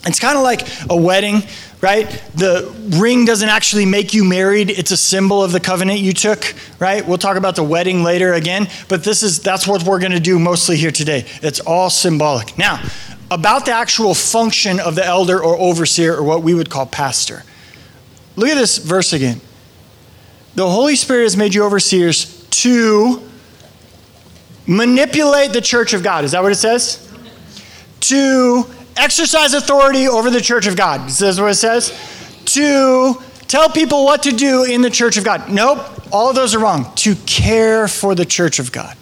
It's 0.07 0.19
kind 0.19 0.37
of 0.37 0.43
like 0.43 0.67
a 0.89 0.97
wedding, 0.97 1.43
right? 1.83 2.09
The 2.35 2.73
ring 2.99 3.27
doesn't 3.27 3.49
actually 3.49 3.85
make 3.85 4.15
you 4.15 4.25
married. 4.25 4.71
It's 4.71 4.91
a 4.93 4.97
symbol 4.97 5.45
of 5.45 5.53
the 5.53 5.61
covenant 5.61 6.01
you 6.01 6.13
took, 6.13 6.55
right? 6.79 7.07
We'll 7.07 7.19
talk 7.19 7.37
about 7.37 7.55
the 7.57 7.63
wedding 7.63 8.03
later 8.03 8.33
again, 8.33 8.69
but 8.89 9.05
this 9.05 9.23
is 9.23 9.41
that's 9.41 9.67
what 9.67 9.83
we're 9.83 10.01
going 10.01 10.13
to 10.13 10.21
do 10.21 10.39
mostly 10.39 10.77
here 10.77 10.91
today. 10.91 11.27
It's 11.43 11.61
all 11.61 11.91
symbolic. 11.91 12.57
Now, 12.57 12.83
about 13.31 13.67
the 13.67 13.73
actual 13.73 14.15
function 14.15 14.81
of 14.81 14.95
the 14.95 15.05
elder 15.05 15.43
or 15.43 15.57
overseer 15.57 16.17
or 16.17 16.23
what 16.23 16.43
we 16.43 16.55
would 16.55 16.71
call 16.71 16.87
pastor. 16.87 17.45
Look 18.37 18.49
at 18.49 18.57
this 18.57 18.79
verse 18.79 19.13
again. 19.13 19.41
The 20.55 20.69
Holy 20.69 20.97
Spirit 20.97 21.25
has 21.25 21.37
made 21.37 21.55
you 21.55 21.65
overseers 21.65 22.45
to 22.49 23.23
manipulate 24.67 25.53
the 25.53 25.61
church 25.61 25.93
of 25.93 26.03
God. 26.03 26.25
Is 26.25 26.33
that 26.33 26.43
what 26.43 26.53
it 26.53 26.57
says? 26.57 27.07
To 28.01 28.65
exercise 29.01 29.55
authority 29.55 30.07
over 30.07 30.31
the 30.31 30.41
church 30.41 30.67
of 30.67 30.77
God. 30.77 31.09
This 31.09 31.23
Is 31.23 31.41
what 31.41 31.51
it 31.51 31.55
says? 31.55 31.93
To 32.47 33.21
tell 33.49 33.69
people 33.69 34.05
what 34.05 34.23
to 34.25 34.33
do 34.33 34.65
in 34.65 34.83
the 34.83 34.91
church 34.91 35.17
of 35.17 35.25
God. 35.25 35.51
Nope, 35.51 35.79
all 36.13 36.29
of 36.31 36.37
those 36.37 36.55
are 36.55 36.59
wrong. 36.59 36.93
To 36.97 37.15
care 37.27 37.89
for 37.89 38.15
the 38.15 38.25
church 38.25 38.59
of 38.59 38.73
God. 38.73 38.97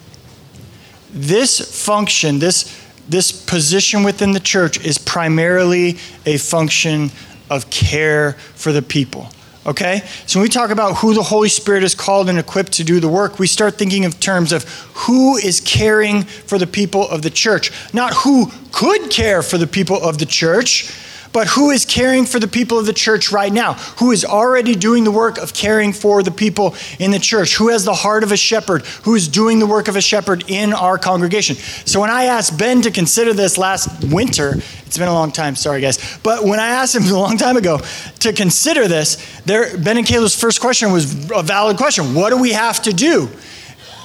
This 1.10 1.84
function, 1.84 2.38
this 2.38 2.74
this 3.08 3.32
position 3.32 4.02
within 4.02 4.32
the 4.32 4.40
church 4.40 4.84
is 4.84 4.98
primarily 4.98 5.96
a 6.26 6.36
function 6.36 7.10
of 7.48 7.70
care 7.70 8.34
for 8.54 8.70
the 8.70 8.82
people. 8.82 9.30
Okay? 9.68 10.02
So 10.26 10.40
when 10.40 10.44
we 10.44 10.48
talk 10.48 10.70
about 10.70 10.96
who 10.96 11.12
the 11.12 11.22
Holy 11.22 11.50
Spirit 11.50 11.84
is 11.84 11.94
called 11.94 12.30
and 12.30 12.38
equipped 12.38 12.72
to 12.72 12.84
do 12.84 13.00
the 13.00 13.08
work, 13.08 13.38
we 13.38 13.46
start 13.46 13.74
thinking 13.74 14.06
of 14.06 14.18
terms 14.18 14.50
of 14.50 14.64
who 14.94 15.36
is 15.36 15.60
caring 15.60 16.22
for 16.22 16.56
the 16.58 16.66
people 16.66 17.06
of 17.08 17.20
the 17.20 17.28
church, 17.28 17.70
not 17.92 18.14
who 18.14 18.50
could 18.72 19.10
care 19.10 19.42
for 19.42 19.58
the 19.58 19.66
people 19.66 20.02
of 20.02 20.16
the 20.16 20.26
church 20.26 20.90
but 21.38 21.46
who 21.46 21.70
is 21.70 21.84
caring 21.84 22.26
for 22.26 22.40
the 22.40 22.48
people 22.48 22.80
of 22.80 22.86
the 22.86 22.92
church 22.92 23.30
right 23.30 23.52
now? 23.52 23.74
Who 24.00 24.10
is 24.10 24.24
already 24.24 24.74
doing 24.74 25.04
the 25.04 25.12
work 25.12 25.38
of 25.38 25.54
caring 25.54 25.92
for 25.92 26.20
the 26.20 26.32
people 26.32 26.74
in 26.98 27.12
the 27.12 27.20
church? 27.20 27.54
Who 27.54 27.68
has 27.68 27.84
the 27.84 27.94
heart 27.94 28.24
of 28.24 28.32
a 28.32 28.36
shepherd? 28.36 28.84
Who 29.04 29.14
is 29.14 29.28
doing 29.28 29.60
the 29.60 29.66
work 29.66 29.86
of 29.86 29.94
a 29.94 30.00
shepherd 30.00 30.50
in 30.50 30.72
our 30.72 30.98
congregation? 30.98 31.54
So 31.54 32.00
when 32.00 32.10
I 32.10 32.24
asked 32.24 32.58
Ben 32.58 32.82
to 32.82 32.90
consider 32.90 33.34
this 33.34 33.56
last 33.56 34.02
winter, 34.12 34.54
it's 34.84 34.98
been 34.98 35.06
a 35.06 35.14
long 35.14 35.30
time, 35.30 35.54
sorry 35.54 35.80
guys, 35.80 36.18
but 36.24 36.42
when 36.42 36.58
I 36.58 36.70
asked 36.70 36.96
him 36.96 37.04
a 37.14 37.16
long 37.16 37.38
time 37.38 37.56
ago 37.56 37.78
to 38.18 38.32
consider 38.32 38.88
this, 38.88 39.16
there, 39.42 39.78
Ben 39.78 39.96
and 39.96 40.04
Kayla's 40.04 40.34
first 40.34 40.60
question 40.60 40.90
was 40.90 41.30
a 41.30 41.44
valid 41.44 41.76
question. 41.76 42.16
What 42.16 42.30
do 42.30 42.40
we 42.42 42.50
have 42.50 42.82
to 42.82 42.92
do? 42.92 43.30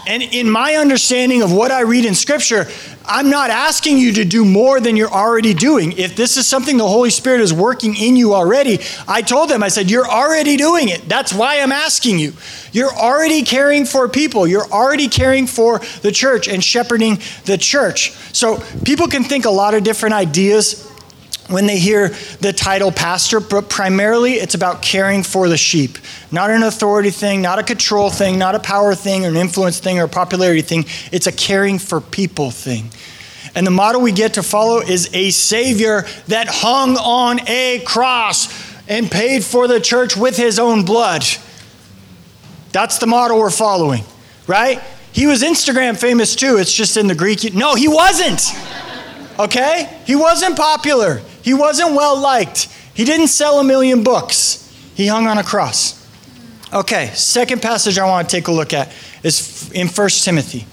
And 0.06 0.22
in 0.22 0.50
my 0.50 0.76
understanding 0.76 1.42
of 1.42 1.52
what 1.52 1.72
I 1.72 1.82
read 1.82 2.06
in 2.06 2.14
Scripture, 2.14 2.68
I'm 3.06 3.30
not 3.30 3.50
asking 3.50 3.98
you 3.98 4.14
to 4.14 4.26
do 4.26 4.46
more 4.46 4.80
than 4.80 4.96
you're 4.96 5.12
already 5.12 5.54
doing. 5.54 5.94
If 5.94 6.16
this 6.16 6.38
is 6.38 6.48
something 6.48 6.78
the 6.78 6.88
Holy 6.88 7.10
Spirit 7.10 7.42
is 7.42 7.54
working 7.54 7.96
in 7.96 8.16
you 8.16 8.34
already, 8.34 8.80
I 9.08 9.22
told 9.22 9.50
them, 9.50 9.64
I 9.64 9.70
said, 9.70 9.90
You're 9.90 10.08
already 10.08 10.58
doing 10.58 10.90
it. 10.90 11.08
That's 11.08 11.34
why 11.34 11.60
I'm 11.60 11.72
asking 11.72 12.20
you. 12.20 12.34
You're 12.72 12.94
already 12.94 13.44
caring 13.44 13.86
for 13.86 14.10
people, 14.10 14.48
you're 14.48 14.70
already 14.72 15.08
caring 15.08 15.48
for 15.48 15.80
the 16.02 16.12
church 16.12 16.48
and 16.48 16.64
shepherding 16.64 17.20
the 17.46 17.58
church. 17.58 18.12
So 18.34 18.64
people 18.84 19.08
can 19.08 19.24
think 19.24 19.46
a 19.46 19.52
lot 19.52 19.74
of 19.74 19.84
different 19.84 20.16
ideas 20.16 20.90
when 21.50 21.68
they 21.68 21.78
hear 21.78 22.10
the 22.40 22.54
title 22.54 22.92
pastor, 22.92 23.40
but 23.40 23.70
primarily 23.70 24.34
it's 24.34 24.56
about 24.56 24.82
caring 24.82 25.24
for 25.24 25.50
the 25.50 25.58
sheep. 25.58 25.98
Not 26.32 26.50
an 26.50 26.64
authority 26.64 27.10
thing, 27.10 27.42
not 27.42 27.60
a 27.60 27.64
control 27.64 28.10
thing, 28.10 28.40
not 28.40 28.56
a 28.56 28.60
power 28.60 28.96
thing, 28.96 29.26
or 29.26 29.30
an 29.30 29.36
influence 29.36 29.80
thing, 29.80 30.00
or 30.00 30.06
a 30.06 30.10
popularity 30.10 30.62
thing. 30.62 30.86
It's 31.12 31.28
a 31.28 31.32
caring 31.32 31.80
for 31.80 32.00
people 32.00 32.50
thing. 32.50 32.90
And 33.56 33.68
the 33.68 33.72
model 33.72 34.02
we 34.02 34.12
get 34.12 34.36
to 34.36 34.44
follow 34.44 34.80
is 34.80 35.10
a 35.14 35.30
Savior 35.30 36.06
that 36.28 36.48
hung 36.50 36.98
on 36.98 37.40
a 37.48 37.84
cross 37.86 38.74
and 38.88 39.12
paid 39.12 39.44
for 39.44 39.68
the 39.68 39.80
church 39.80 40.18
with 40.18 40.38
his 40.38 40.60
own 40.60 40.86
blood. 40.86 41.24
That's 42.72 42.98
the 42.98 43.06
model 43.06 43.38
we're 43.38 43.52
following, 43.52 44.04
right? 44.48 44.82
He 45.12 45.28
was 45.28 45.44
Instagram 45.44 45.98
famous 45.98 46.36
too. 46.36 46.58
It's 46.58 46.74
just 46.74 46.98
in 46.98 47.08
the 47.08 47.16
Greek. 47.16 47.54
No, 47.54 47.76
he 47.76 47.88
wasn't. 47.88 48.42
Okay? 49.38 50.00
He 50.06 50.16
wasn't 50.16 50.58
popular. 50.58 51.22
He 51.44 51.54
wasn't 51.54 51.94
well 51.94 52.20
liked. 52.20 52.70
He 52.94 53.06
didn't 53.06 53.28
sell 53.28 53.60
a 53.60 53.64
million 53.64 54.04
books. 54.04 54.60
He 54.96 55.08
hung 55.08 55.28
on 55.28 55.38
a 55.38 55.44
cross. 55.44 56.00
Okay, 56.74 57.12
second 57.14 57.62
passage 57.62 58.00
I 58.00 58.08
want 58.08 58.30
to 58.30 58.36
take 58.36 58.48
a 58.48 58.52
look 58.52 58.74
at 58.74 58.92
is 59.22 59.72
in 59.72 59.88
1 59.88 60.10
Timothy. 60.10 60.66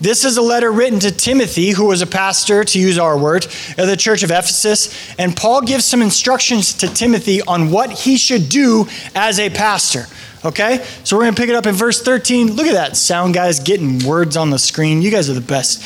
This 0.00 0.24
is 0.24 0.36
a 0.36 0.42
letter 0.42 0.70
written 0.70 1.00
to 1.00 1.10
Timothy, 1.10 1.70
who 1.70 1.86
was 1.86 2.02
a 2.02 2.06
pastor, 2.06 2.62
to 2.62 2.78
use 2.78 2.98
our 2.98 3.18
word, 3.18 3.44
of 3.76 3.88
the 3.88 3.96
church 3.96 4.22
of 4.22 4.30
Ephesus. 4.30 4.94
And 5.18 5.36
Paul 5.36 5.62
gives 5.62 5.84
some 5.84 6.02
instructions 6.02 6.72
to 6.74 6.88
Timothy 6.88 7.42
on 7.42 7.72
what 7.72 7.90
he 7.90 8.16
should 8.16 8.48
do 8.48 8.86
as 9.16 9.40
a 9.40 9.50
pastor. 9.50 10.06
Okay? 10.44 10.84
So 11.02 11.16
we're 11.16 11.24
going 11.24 11.34
to 11.34 11.40
pick 11.40 11.50
it 11.50 11.56
up 11.56 11.66
in 11.66 11.74
verse 11.74 12.00
13. 12.00 12.52
Look 12.52 12.68
at 12.68 12.74
that 12.74 12.96
sound 12.96 13.34
guys 13.34 13.58
getting 13.58 13.98
words 14.06 14.36
on 14.36 14.50
the 14.50 14.58
screen. 14.58 15.02
You 15.02 15.10
guys 15.10 15.28
are 15.28 15.34
the 15.34 15.40
best. 15.40 15.82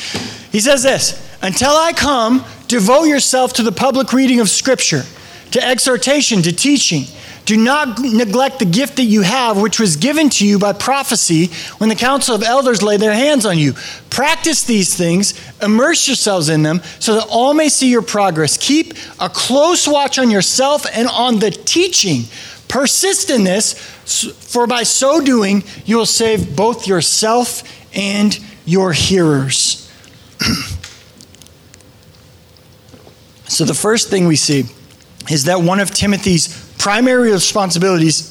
He 0.51 0.59
says 0.59 0.83
this 0.83 1.19
Until 1.41 1.71
I 1.71 1.91
come, 1.93 2.45
devote 2.67 3.05
yourself 3.05 3.53
to 3.53 3.63
the 3.63 3.71
public 3.71 4.13
reading 4.13 4.39
of 4.39 4.49
Scripture, 4.49 5.03
to 5.51 5.65
exhortation, 5.65 6.43
to 6.43 6.51
teaching. 6.51 7.05
Do 7.45 7.57
not 7.57 7.99
neglect 7.99 8.59
the 8.59 8.65
gift 8.65 8.95
that 8.95 9.03
you 9.03 9.21
have, 9.21 9.59
which 9.61 9.79
was 9.79 9.97
given 9.97 10.29
to 10.31 10.47
you 10.47 10.59
by 10.59 10.71
prophecy 10.71 11.47
when 11.77 11.89
the 11.89 11.95
council 11.95 12.35
of 12.35 12.43
elders 12.43 12.81
laid 12.81 13.01
their 13.01 13.13
hands 13.13 13.45
on 13.45 13.57
you. 13.57 13.73
Practice 14.09 14.63
these 14.63 14.95
things, 14.95 15.33
immerse 15.61 16.07
yourselves 16.07 16.47
in 16.47 16.63
them, 16.63 16.81
so 16.99 17.15
that 17.15 17.27
all 17.29 17.53
may 17.53 17.67
see 17.67 17.89
your 17.89 18.01
progress. 18.01 18.55
Keep 18.57 18.93
a 19.19 19.27
close 19.27 19.87
watch 19.87 20.17
on 20.17 20.31
yourself 20.31 20.85
and 20.93 21.07
on 21.09 21.39
the 21.39 21.51
teaching. 21.51 22.23
Persist 22.69 23.29
in 23.29 23.43
this, 23.43 23.73
for 23.73 24.65
by 24.65 24.83
so 24.83 25.19
doing, 25.19 25.63
you 25.85 25.97
will 25.97 26.05
save 26.05 26.55
both 26.55 26.87
yourself 26.87 27.61
and 27.93 28.39
your 28.65 28.93
hearers. 28.93 29.91
so, 33.47 33.65
the 33.65 33.73
first 33.73 34.09
thing 34.09 34.27
we 34.27 34.37
see 34.37 34.63
is 35.29 35.43
that 35.45 35.61
one 35.61 35.79
of 35.79 35.91
Timothy's 35.91 36.47
primary 36.83 37.31
responsibilities 37.31 38.29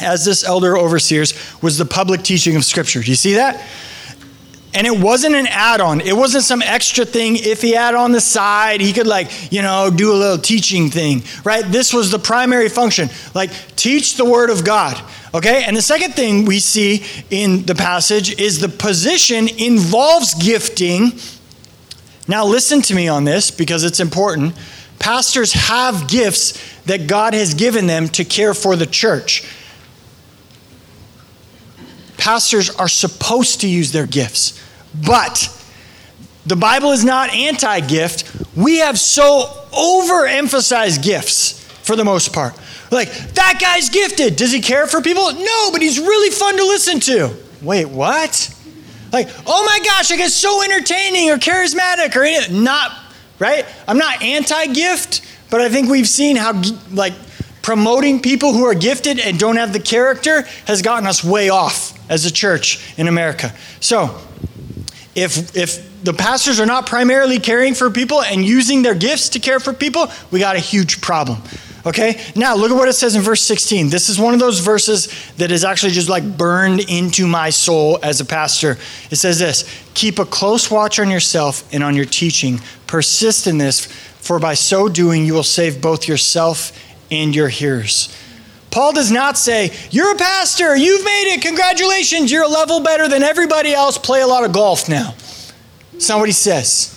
as 0.00 0.24
this 0.24 0.42
elder 0.42 0.78
overseers 0.78 1.34
was 1.60 1.76
the 1.76 1.84
public 1.84 2.22
teaching 2.22 2.56
of 2.56 2.64
Scripture. 2.64 3.02
Do 3.02 3.10
you 3.10 3.14
see 3.14 3.34
that? 3.34 3.62
And 4.72 4.86
it 4.86 4.98
wasn't 4.98 5.34
an 5.34 5.46
add 5.46 5.82
on. 5.82 6.00
It 6.00 6.16
wasn't 6.16 6.44
some 6.44 6.62
extra 6.62 7.04
thing. 7.04 7.36
If 7.36 7.60
he 7.60 7.72
had 7.72 7.94
on 7.94 8.12
the 8.12 8.20
side, 8.22 8.80
he 8.80 8.94
could, 8.94 9.06
like, 9.06 9.52
you 9.52 9.60
know, 9.60 9.90
do 9.94 10.12
a 10.12 10.16
little 10.16 10.38
teaching 10.38 10.88
thing, 10.88 11.24
right? 11.44 11.62
This 11.62 11.92
was 11.92 12.10
the 12.10 12.18
primary 12.18 12.70
function. 12.70 13.10
Like, 13.34 13.50
teach 13.76 14.16
the 14.16 14.24
Word 14.24 14.48
of 14.48 14.64
God, 14.64 14.98
okay? 15.34 15.64
And 15.66 15.76
the 15.76 15.82
second 15.82 16.14
thing 16.14 16.46
we 16.46 16.58
see 16.58 17.04
in 17.28 17.66
the 17.66 17.74
passage 17.74 18.40
is 18.40 18.60
the 18.60 18.70
position 18.70 19.46
involves 19.58 20.32
gifting. 20.42 21.12
Now, 22.26 22.46
listen 22.46 22.80
to 22.82 22.94
me 22.94 23.08
on 23.08 23.24
this 23.24 23.50
because 23.50 23.84
it's 23.84 24.00
important. 24.00 24.54
Pastors 25.00 25.52
have 25.52 26.06
gifts 26.06 26.52
that 26.84 27.08
God 27.08 27.34
has 27.34 27.54
given 27.54 27.88
them 27.88 28.06
to 28.10 28.24
care 28.24 28.54
for 28.54 28.76
the 28.76 28.86
church 28.86 29.44
pastors 32.20 32.70
are 32.70 32.88
supposed 32.88 33.62
to 33.62 33.68
use 33.68 33.90
their 33.90 34.06
gifts. 34.06 34.62
But 34.94 35.48
the 36.46 36.54
Bible 36.54 36.92
is 36.92 37.04
not 37.04 37.30
anti 37.30 37.80
gift. 37.80 38.30
We 38.54 38.78
have 38.78 38.98
so 38.98 39.66
overemphasized 39.72 41.02
gifts 41.02 41.60
for 41.82 41.96
the 41.96 42.04
most 42.04 42.32
part. 42.32 42.54
Like, 42.90 43.10
that 43.34 43.58
guy's 43.60 43.88
gifted. 43.88 44.36
Does 44.36 44.52
he 44.52 44.60
care 44.60 44.86
for 44.86 45.00
people? 45.00 45.32
No, 45.32 45.70
but 45.72 45.80
he's 45.80 45.98
really 45.98 46.30
fun 46.30 46.56
to 46.56 46.64
listen 46.64 47.00
to. 47.00 47.34
Wait, 47.62 47.86
what? 47.86 48.54
Like, 49.12 49.28
oh 49.46 49.64
my 49.64 49.78
gosh, 49.84 50.10
I 50.10 50.16
get 50.16 50.30
so 50.30 50.62
entertaining 50.62 51.30
or 51.30 51.36
charismatic 51.36 52.14
or. 52.16 52.52
Not, 52.52 52.92
right? 53.40 53.66
I'm 53.88 53.98
not 53.98 54.22
anti 54.22 54.66
gift, 54.66 55.22
but 55.50 55.60
I 55.60 55.68
think 55.68 55.90
we've 55.90 56.08
seen 56.08 56.36
how, 56.36 56.62
like, 56.92 57.14
promoting 57.62 58.20
people 58.20 58.52
who 58.52 58.64
are 58.64 58.74
gifted 58.74 59.18
and 59.18 59.38
don't 59.38 59.56
have 59.56 59.72
the 59.72 59.80
character 59.80 60.42
has 60.66 60.82
gotten 60.82 61.06
us 61.06 61.24
way 61.24 61.48
off 61.48 61.98
as 62.08 62.24
a 62.24 62.30
church 62.30 62.94
in 62.96 63.08
America. 63.08 63.52
So, 63.80 64.20
if 65.16 65.56
if 65.56 65.90
the 66.04 66.14
pastors 66.14 66.60
are 66.60 66.66
not 66.66 66.86
primarily 66.86 67.38
caring 67.38 67.74
for 67.74 67.90
people 67.90 68.22
and 68.22 68.44
using 68.44 68.82
their 68.82 68.94
gifts 68.94 69.30
to 69.30 69.38
care 69.38 69.60
for 69.60 69.72
people, 69.72 70.10
we 70.30 70.38
got 70.38 70.56
a 70.56 70.60
huge 70.60 71.00
problem. 71.00 71.42
Okay? 71.86 72.20
Now, 72.36 72.54
look 72.56 72.70
at 72.70 72.76
what 72.76 72.88
it 72.88 72.92
says 72.92 73.16
in 73.16 73.22
verse 73.22 73.42
16. 73.42 73.88
This 73.88 74.08
is 74.08 74.18
one 74.18 74.34
of 74.34 74.40
those 74.40 74.60
verses 74.60 75.08
that 75.36 75.50
is 75.50 75.64
actually 75.64 75.92
just 75.92 76.08
like 76.08 76.36
burned 76.36 76.80
into 76.80 77.26
my 77.26 77.50
soul 77.50 77.98
as 78.02 78.20
a 78.20 78.24
pastor. 78.24 78.76
It 79.10 79.16
says 79.16 79.38
this 79.38 79.64
Keep 79.94 80.18
a 80.18 80.24
close 80.24 80.70
watch 80.70 80.98
on 80.98 81.10
yourself 81.10 81.66
and 81.72 81.82
on 81.82 81.96
your 81.96 82.04
teaching. 82.04 82.60
Persist 82.86 83.46
in 83.46 83.58
this, 83.58 83.86
for 83.86 84.38
by 84.38 84.54
so 84.54 84.88
doing, 84.88 85.24
you 85.24 85.34
will 85.34 85.42
save 85.42 85.80
both 85.80 86.06
yourself 86.06 86.72
and 87.10 87.34
your 87.34 87.48
hearers. 87.48 88.14
Paul 88.70 88.92
does 88.92 89.10
not 89.10 89.36
say, 89.36 89.72
You're 89.90 90.14
a 90.14 90.18
pastor, 90.18 90.76
you've 90.76 91.04
made 91.04 91.34
it, 91.34 91.42
congratulations, 91.42 92.30
you're 92.30 92.44
a 92.44 92.48
level 92.48 92.80
better 92.82 93.08
than 93.08 93.22
everybody 93.22 93.72
else, 93.72 93.98
play 93.98 94.20
a 94.20 94.26
lot 94.26 94.44
of 94.44 94.52
golf 94.52 94.88
now. 94.88 95.14
That's 95.92 96.08
not 96.08 96.18
what 96.18 96.28
he 96.28 96.32
says. 96.32 96.96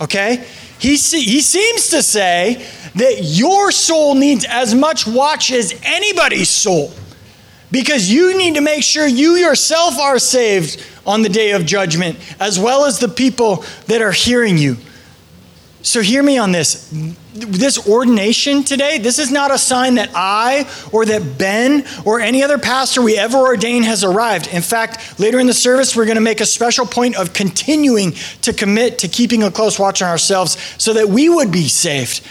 Okay? 0.00 0.46
He, 0.78 0.96
he 0.96 1.40
seems 1.40 1.88
to 1.90 2.02
say 2.02 2.66
that 2.94 3.20
your 3.22 3.72
soul 3.72 4.14
needs 4.14 4.44
as 4.44 4.74
much 4.74 5.06
watch 5.06 5.50
as 5.50 5.78
anybody's 5.82 6.50
soul 6.50 6.92
because 7.70 8.10
you 8.10 8.36
need 8.38 8.54
to 8.54 8.60
make 8.60 8.82
sure 8.84 9.06
you 9.06 9.32
yourself 9.32 9.98
are 9.98 10.18
saved 10.18 10.84
on 11.06 11.22
the 11.22 11.28
day 11.28 11.50
of 11.52 11.66
judgment, 11.66 12.18
as 12.40 12.58
well 12.58 12.84
as 12.84 12.98
the 12.98 13.08
people 13.08 13.64
that 13.86 14.00
are 14.00 14.12
hearing 14.12 14.56
you. 14.56 14.76
So, 15.84 16.00
hear 16.00 16.22
me 16.22 16.38
on 16.38 16.50
this 16.50 16.90
this 17.34 17.86
ordination 17.86 18.64
today, 18.64 18.96
this 18.96 19.18
is 19.18 19.30
not 19.30 19.50
a 19.50 19.58
sign 19.58 19.96
that 19.96 20.10
I 20.14 20.66
or 20.92 21.04
that 21.04 21.36
Ben 21.36 21.84
or 22.06 22.20
any 22.20 22.42
other 22.42 22.56
pastor 22.56 23.02
we 23.02 23.18
ever 23.18 23.36
ordain 23.36 23.82
has 23.82 24.02
arrived. 24.02 24.46
In 24.46 24.62
fact, 24.62 25.20
later 25.20 25.38
in 25.38 25.46
the 25.46 25.52
service, 25.52 25.94
we're 25.94 26.06
going 26.06 26.14
to 26.14 26.22
make 26.22 26.40
a 26.40 26.46
special 26.46 26.86
point 26.86 27.16
of 27.16 27.34
continuing 27.34 28.12
to 28.42 28.54
commit 28.54 28.98
to 29.00 29.08
keeping 29.08 29.42
a 29.42 29.50
close 29.50 29.78
watch 29.78 30.00
on 30.00 30.08
ourselves 30.08 30.56
so 30.78 30.94
that 30.94 31.08
we 31.08 31.28
would 31.28 31.52
be 31.52 31.68
saved. 31.68 32.22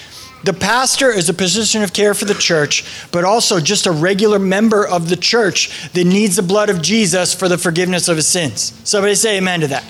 The 0.45 0.53
pastor 0.53 1.12
is 1.12 1.29
a 1.29 1.33
position 1.33 1.83
of 1.83 1.93
care 1.93 2.15
for 2.15 2.25
the 2.25 2.33
church, 2.33 2.83
but 3.12 3.24
also 3.24 3.60
just 3.60 3.86
a 3.86 3.91
regular 3.91 4.39
member 4.39 4.86
of 4.86 5.10
the 5.10 5.15
church 5.15 5.91
that 5.91 6.05
needs 6.05 6.38
the 6.38 6.43
blood 6.43 6.72
of 6.72 6.81
Jesus 6.81 7.36
for 7.36 7.48
the 7.48 7.60
forgiveness 7.60 8.07
of 8.07 8.15
his 8.15 8.27
sins. 8.27 8.74
Somebody 8.83 9.13
say 9.13 9.38
amen 9.38 9.60
to 9.62 9.67
that 9.67 9.83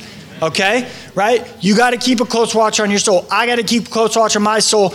okay? 0.48 0.90
Right? 1.16 1.48
You 1.62 1.76
got 1.76 1.92
to 1.92 1.98
keep 1.98 2.20
a 2.20 2.26
close 2.26 2.54
watch 2.54 2.80
on 2.80 2.90
your 2.90 3.00
soul. 3.00 3.26
I 3.32 3.46
got 3.46 3.56
to 3.56 3.64
keep 3.64 3.90
close 3.90 4.16
watch 4.16 4.36
on 4.36 4.44
my 4.44 4.60
soul. 4.60 4.94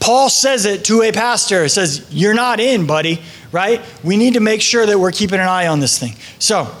Paul 0.00 0.28
says 0.28 0.64
it 0.64 0.84
to 0.86 1.02
a 1.02 1.12
pastor. 1.12 1.64
He 1.64 1.68
says, 1.68 2.06
You're 2.10 2.34
not 2.34 2.60
in, 2.60 2.86
buddy, 2.86 3.20
right? 3.52 3.80
We 4.04 4.16
need 4.16 4.34
to 4.34 4.40
make 4.40 4.62
sure 4.62 4.86
that 4.86 4.98
we're 4.98 5.12
keeping 5.12 5.40
an 5.40 5.48
eye 5.48 5.66
on 5.66 5.80
this 5.80 5.98
thing. 5.98 6.14
So, 6.38 6.72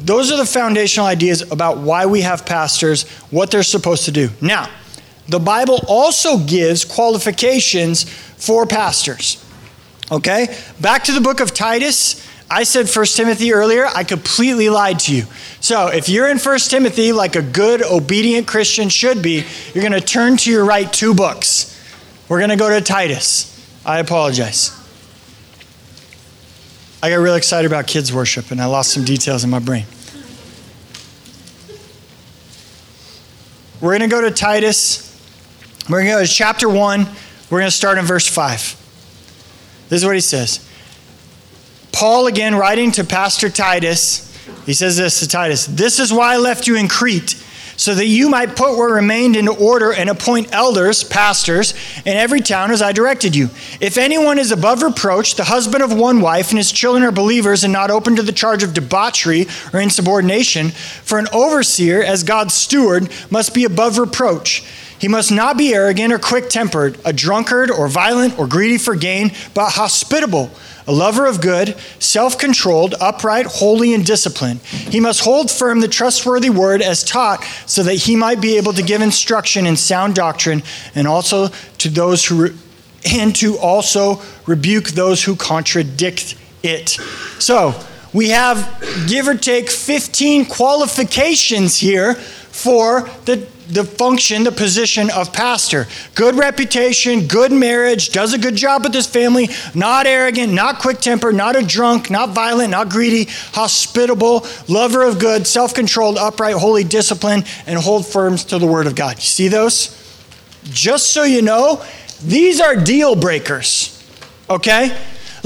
those 0.00 0.30
are 0.30 0.36
the 0.36 0.46
foundational 0.46 1.06
ideas 1.06 1.50
about 1.50 1.78
why 1.78 2.06
we 2.06 2.20
have 2.20 2.46
pastors, 2.46 3.08
what 3.30 3.50
they're 3.50 3.62
supposed 3.62 4.04
to 4.04 4.12
do. 4.12 4.28
Now, 4.40 4.70
the 5.28 5.40
Bible 5.40 5.80
also 5.88 6.38
gives 6.38 6.84
qualifications 6.84 8.04
for 8.04 8.66
pastors. 8.66 9.44
Okay? 10.10 10.56
Back 10.80 11.04
to 11.04 11.12
the 11.12 11.20
book 11.20 11.40
of 11.40 11.52
Titus. 11.52 12.24
I 12.48 12.62
said 12.62 12.88
1 12.88 13.06
Timothy 13.06 13.52
earlier. 13.52 13.86
I 13.86 14.04
completely 14.04 14.68
lied 14.68 15.00
to 15.00 15.14
you. 15.14 15.24
So 15.60 15.88
if 15.88 16.08
you're 16.08 16.28
in 16.28 16.38
1 16.38 16.58
Timothy 16.60 17.12
like 17.12 17.34
a 17.34 17.42
good, 17.42 17.82
obedient 17.82 18.46
Christian 18.46 18.88
should 18.88 19.20
be, 19.20 19.44
you're 19.74 19.82
going 19.82 19.92
to 19.92 20.00
turn 20.00 20.36
to 20.38 20.50
your 20.50 20.64
right 20.64 20.90
two 20.92 21.12
books. 21.12 21.72
We're 22.28 22.38
going 22.38 22.50
to 22.50 22.56
go 22.56 22.70
to 22.70 22.80
Titus. 22.80 23.52
I 23.84 23.98
apologize. 23.98 24.72
I 27.02 27.10
got 27.10 27.16
real 27.16 27.34
excited 27.34 27.66
about 27.66 27.86
kids' 27.86 28.12
worship 28.12 28.50
and 28.50 28.60
I 28.60 28.66
lost 28.66 28.92
some 28.92 29.04
details 29.04 29.44
in 29.44 29.50
my 29.50 29.58
brain. 29.58 29.84
We're 33.80 33.98
going 33.98 34.08
to 34.08 34.14
go 34.14 34.22
to 34.22 34.30
Titus. 34.30 35.02
We're 35.88 36.02
going 36.02 36.06
to 36.06 36.12
go 36.12 36.24
to 36.24 36.32
chapter 36.32 36.68
1. 36.68 37.06
We're 37.50 37.58
going 37.58 37.70
to 37.70 37.76
start 37.76 37.98
in 37.98 38.04
verse 38.04 38.26
5. 38.26 39.86
This 39.88 40.02
is 40.02 40.04
what 40.04 40.14
he 40.14 40.20
says. 40.20 40.65
Paul, 41.96 42.26
again, 42.26 42.54
writing 42.54 42.90
to 42.92 43.04
Pastor 43.04 43.48
Titus, 43.48 44.30
he 44.66 44.74
says 44.74 44.98
this 44.98 45.20
to 45.20 45.28
Titus 45.28 45.64
This 45.64 45.98
is 45.98 46.12
why 46.12 46.34
I 46.34 46.36
left 46.36 46.66
you 46.66 46.76
in 46.76 46.88
Crete 46.88 47.42
so 47.78 47.94
that 47.94 48.04
you 48.04 48.28
might 48.28 48.54
put 48.54 48.76
what 48.76 48.90
remained 48.90 49.34
into 49.34 49.54
order 49.54 49.94
and 49.94 50.10
appoint 50.10 50.52
elders, 50.52 51.02
pastors, 51.02 51.72
in 52.04 52.14
every 52.14 52.42
town 52.42 52.70
as 52.70 52.82
I 52.82 52.92
directed 52.92 53.34
you. 53.34 53.48
If 53.80 53.96
anyone 53.96 54.38
is 54.38 54.52
above 54.52 54.82
reproach, 54.82 55.36
the 55.36 55.44
husband 55.44 55.82
of 55.82 55.90
one 55.90 56.20
wife, 56.20 56.50
and 56.50 56.58
his 56.58 56.70
children 56.70 57.02
are 57.02 57.12
believers 57.12 57.64
and 57.64 57.72
not 57.72 57.90
open 57.90 58.14
to 58.16 58.22
the 58.22 58.30
charge 58.30 58.62
of 58.62 58.74
debauchery 58.74 59.46
or 59.72 59.80
insubordination, 59.80 60.72
for 60.72 61.18
an 61.18 61.28
overseer, 61.32 62.02
as 62.02 62.24
God's 62.24 62.52
steward, 62.52 63.10
must 63.30 63.54
be 63.54 63.64
above 63.64 63.96
reproach. 63.96 64.62
He 64.98 65.08
must 65.08 65.32
not 65.32 65.56
be 65.56 65.74
arrogant 65.74 66.12
or 66.12 66.18
quick 66.18 66.50
tempered, 66.50 66.98
a 67.06 67.12
drunkard 67.12 67.70
or 67.70 67.88
violent 67.88 68.38
or 68.38 68.46
greedy 68.46 68.76
for 68.76 68.94
gain, 68.94 69.32
but 69.54 69.70
hospitable 69.70 70.50
a 70.86 70.92
lover 70.92 71.26
of 71.26 71.40
good, 71.40 71.76
self 71.98 72.38
controlled, 72.38 72.94
upright, 73.00 73.46
holy, 73.46 73.92
and 73.94 74.04
disciplined. 74.04 74.60
He 74.60 75.00
must 75.00 75.24
hold 75.24 75.50
firm 75.50 75.80
the 75.80 75.88
trustworthy 75.88 76.50
word 76.50 76.82
as 76.82 77.02
taught, 77.02 77.44
so 77.66 77.82
that 77.82 77.94
he 77.94 78.16
might 78.16 78.40
be 78.40 78.56
able 78.56 78.72
to 78.72 78.82
give 78.82 79.02
instruction 79.02 79.66
in 79.66 79.76
sound 79.76 80.14
doctrine, 80.14 80.62
and 80.94 81.06
also 81.06 81.48
to 81.78 81.88
those 81.88 82.24
who 82.24 82.44
re- 82.44 82.56
and 83.12 83.34
to 83.36 83.58
also 83.58 84.20
rebuke 84.46 84.88
those 84.88 85.22
who 85.22 85.36
contradict 85.36 86.36
it. 86.62 86.90
So 87.38 87.74
we 88.12 88.30
have 88.30 89.06
give 89.08 89.28
or 89.28 89.36
take 89.36 89.70
15 89.70 90.46
qualifications 90.46 91.78
here 91.78 92.14
for 92.14 93.08
the 93.26 93.46
the 93.68 93.84
function, 93.84 94.44
the 94.44 94.52
position 94.52 95.10
of 95.10 95.32
pastor. 95.32 95.86
Good 96.14 96.34
reputation, 96.36 97.26
good 97.26 97.52
marriage, 97.52 98.10
does 98.10 98.32
a 98.32 98.38
good 98.38 98.56
job 98.56 98.84
with 98.84 98.94
his 98.94 99.06
family, 99.06 99.48
not 99.74 100.06
arrogant, 100.06 100.52
not 100.52 100.78
quick 100.78 101.00
tempered, 101.00 101.34
not 101.34 101.56
a 101.56 101.62
drunk, 101.62 102.10
not 102.10 102.30
violent, 102.30 102.70
not 102.70 102.88
greedy, 102.88 103.24
hospitable, 103.52 104.46
lover 104.68 105.02
of 105.02 105.18
good, 105.18 105.46
self 105.46 105.74
controlled, 105.74 106.16
upright, 106.18 106.54
holy, 106.54 106.84
disciplined, 106.84 107.46
and 107.66 107.78
hold 107.78 108.06
firm 108.06 108.36
to 108.36 108.58
the 108.58 108.66
word 108.66 108.86
of 108.86 108.94
God. 108.94 109.16
You 109.16 109.22
see 109.22 109.48
those? 109.48 110.02
Just 110.64 111.12
so 111.12 111.24
you 111.24 111.42
know, 111.42 111.84
these 112.22 112.60
are 112.60 112.76
deal 112.76 113.14
breakers, 113.14 113.92
okay? 114.48 114.96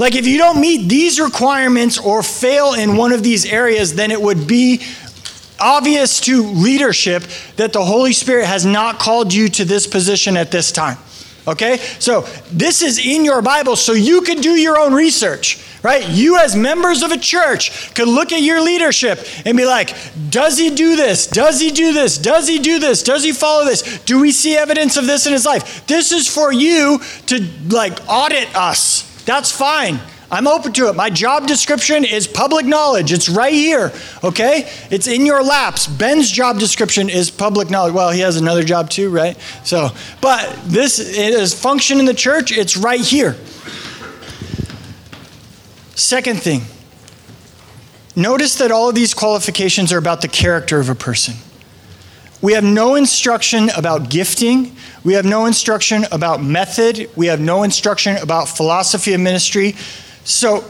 Like 0.01 0.15
if 0.15 0.25
you 0.25 0.39
don't 0.39 0.59
meet 0.59 0.89
these 0.89 1.19
requirements 1.19 1.99
or 1.99 2.23
fail 2.23 2.73
in 2.73 2.97
one 2.97 3.11
of 3.11 3.21
these 3.21 3.45
areas, 3.45 3.93
then 3.93 4.09
it 4.09 4.19
would 4.19 4.47
be 4.47 4.81
obvious 5.61 6.19
to 6.21 6.43
leadership 6.43 7.23
that 7.55 7.73
the 7.73 7.83
Holy 7.85 8.13
Spirit 8.13 8.47
has 8.47 8.65
not 8.65 8.99
called 8.99 9.33
you 9.33 9.47
to 9.49 9.65
this 9.65 9.87
position 9.87 10.35
at 10.35 10.51
this 10.51 10.71
time. 10.71 10.97
Okay? 11.47 11.77
So 11.77 12.21
this 12.51 12.81
is 12.81 13.03
in 13.03 13.25
your 13.25 13.41
Bible 13.41 13.75
so 13.75 13.93
you 13.93 14.21
can 14.21 14.41
do 14.41 14.51
your 14.51 14.79
own 14.79 14.93
research, 14.93 15.63
right? 15.81 16.07
You, 16.07 16.37
as 16.37 16.55
members 16.55 17.01
of 17.01 17.11
a 17.11 17.17
church, 17.17 17.93
could 17.95 18.07
look 18.07 18.31
at 18.31 18.41
your 18.41 18.61
leadership 18.61 19.19
and 19.45 19.57
be 19.57 19.65
like, 19.65 19.95
does 20.29 20.57
he 20.57 20.69
do 20.69 20.95
this? 20.95 21.25
Does 21.27 21.59
he 21.59 21.71
do 21.71 21.93
this? 21.93 22.17
Does 22.17 22.47
he 22.47 22.59
do 22.59 22.79
this? 22.79 23.01
Does 23.01 23.23
he 23.23 23.31
follow 23.31 23.65
this? 23.65 24.03
Do 24.03 24.21
we 24.21 24.31
see 24.31 24.55
evidence 24.55 24.97
of 24.97 25.07
this 25.07 25.25
in 25.25 25.33
his 25.33 25.45
life? 25.45 25.85
This 25.87 26.11
is 26.11 26.27
for 26.27 26.53
you 26.53 26.99
to 27.27 27.47
like 27.69 27.97
audit 28.07 28.55
us. 28.55 29.23
That's 29.25 29.51
fine. 29.51 29.99
I'm 30.31 30.47
open 30.47 30.71
to 30.73 30.87
it. 30.87 30.95
My 30.95 31.09
job 31.09 31.45
description 31.45 32.05
is 32.05 32.25
public 32.25 32.65
knowledge. 32.65 33.11
It's 33.11 33.27
right 33.27 33.53
here, 33.53 33.91
okay? 34.23 34.71
It's 34.89 35.07
in 35.07 35.25
your 35.25 35.43
laps. 35.43 35.87
Ben's 35.87 36.31
job 36.31 36.57
description 36.57 37.09
is 37.09 37.29
public 37.29 37.69
knowledge. 37.69 37.93
Well, 37.93 38.11
he 38.11 38.21
has 38.21 38.37
another 38.37 38.63
job 38.63 38.89
too, 38.89 39.09
right? 39.09 39.37
So, 39.65 39.89
but 40.21 40.57
this 40.63 40.99
is 40.99 41.53
function 41.53 41.99
in 41.99 42.05
the 42.05 42.13
church, 42.13 42.57
it's 42.57 42.77
right 42.77 43.01
here. 43.01 43.35
Second 45.95 46.41
thing, 46.41 46.61
notice 48.15 48.55
that 48.59 48.71
all 48.71 48.87
of 48.87 48.95
these 48.95 49.13
qualifications 49.13 49.91
are 49.91 49.97
about 49.97 50.21
the 50.21 50.29
character 50.29 50.79
of 50.79 50.87
a 50.87 50.95
person. 50.95 51.35
We 52.41 52.53
have 52.53 52.63
no 52.63 52.95
instruction 52.95 53.69
about 53.75 54.09
gifting. 54.09 54.75
We 55.03 55.13
have 55.13 55.25
no 55.25 55.45
instruction 55.45 56.05
about 56.11 56.41
method. 56.41 57.09
We 57.15 57.27
have 57.27 57.39
no 57.39 57.63
instruction 57.63 58.15
about 58.17 58.47
philosophy 58.47 59.13
of 59.13 59.19
ministry. 59.19 59.75
So, 60.23 60.63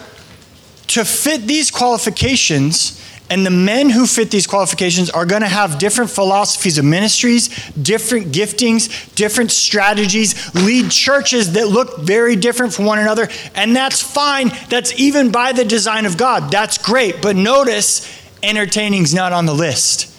to 0.88 1.06
fit 1.06 1.48
these 1.48 1.72
qualifications, 1.72 3.02
and 3.30 3.46
the 3.46 3.50
men 3.50 3.90
who 3.90 4.06
fit 4.06 4.30
these 4.30 4.46
qualifications 4.46 5.10
are 5.10 5.26
going 5.26 5.42
to 5.42 5.48
have 5.48 5.80
different 5.80 6.12
philosophies 6.12 6.78
of 6.78 6.84
ministries, 6.84 7.48
different 7.76 8.34
giftings, 8.34 9.16
different 9.16 9.52
strategies, 9.52 10.54
lead 10.54 10.92
churches 10.92 11.54
that 11.54 11.70
look 11.70 12.00
very 12.00 12.36
different 12.36 12.74
from 12.74 12.84
one 12.84 13.00
another. 13.00 13.30
And 13.56 13.74
that's 13.74 14.02
fine. 14.02 14.52
That's 14.68 15.00
even 15.00 15.32
by 15.32 15.54
the 15.54 15.64
design 15.64 16.06
of 16.06 16.18
God. 16.18 16.52
That's 16.52 16.78
great. 16.78 17.22
But 17.22 17.38
notice, 17.38 18.06
entertaining's 18.44 19.14
not 19.14 19.32
on 19.32 19.46
the 19.46 19.56
list 19.56 20.11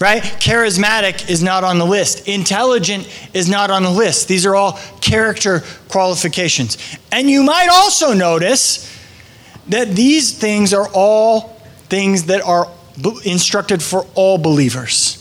right? 0.00 0.22
Charismatic 0.22 1.28
is 1.28 1.42
not 1.42 1.64
on 1.64 1.78
the 1.78 1.86
list. 1.86 2.28
Intelligent 2.28 3.08
is 3.34 3.48
not 3.48 3.70
on 3.70 3.82
the 3.82 3.90
list. 3.90 4.28
These 4.28 4.46
are 4.46 4.54
all 4.54 4.78
character 5.00 5.62
qualifications. 5.88 6.78
And 7.10 7.28
you 7.28 7.42
might 7.42 7.68
also 7.68 8.12
notice 8.12 8.94
that 9.68 9.94
these 9.94 10.32
things 10.32 10.72
are 10.72 10.88
all 10.94 11.60
things 11.88 12.24
that 12.24 12.42
are 12.42 12.68
instructed 13.24 13.82
for 13.82 14.06
all 14.14 14.38
believers. 14.38 15.16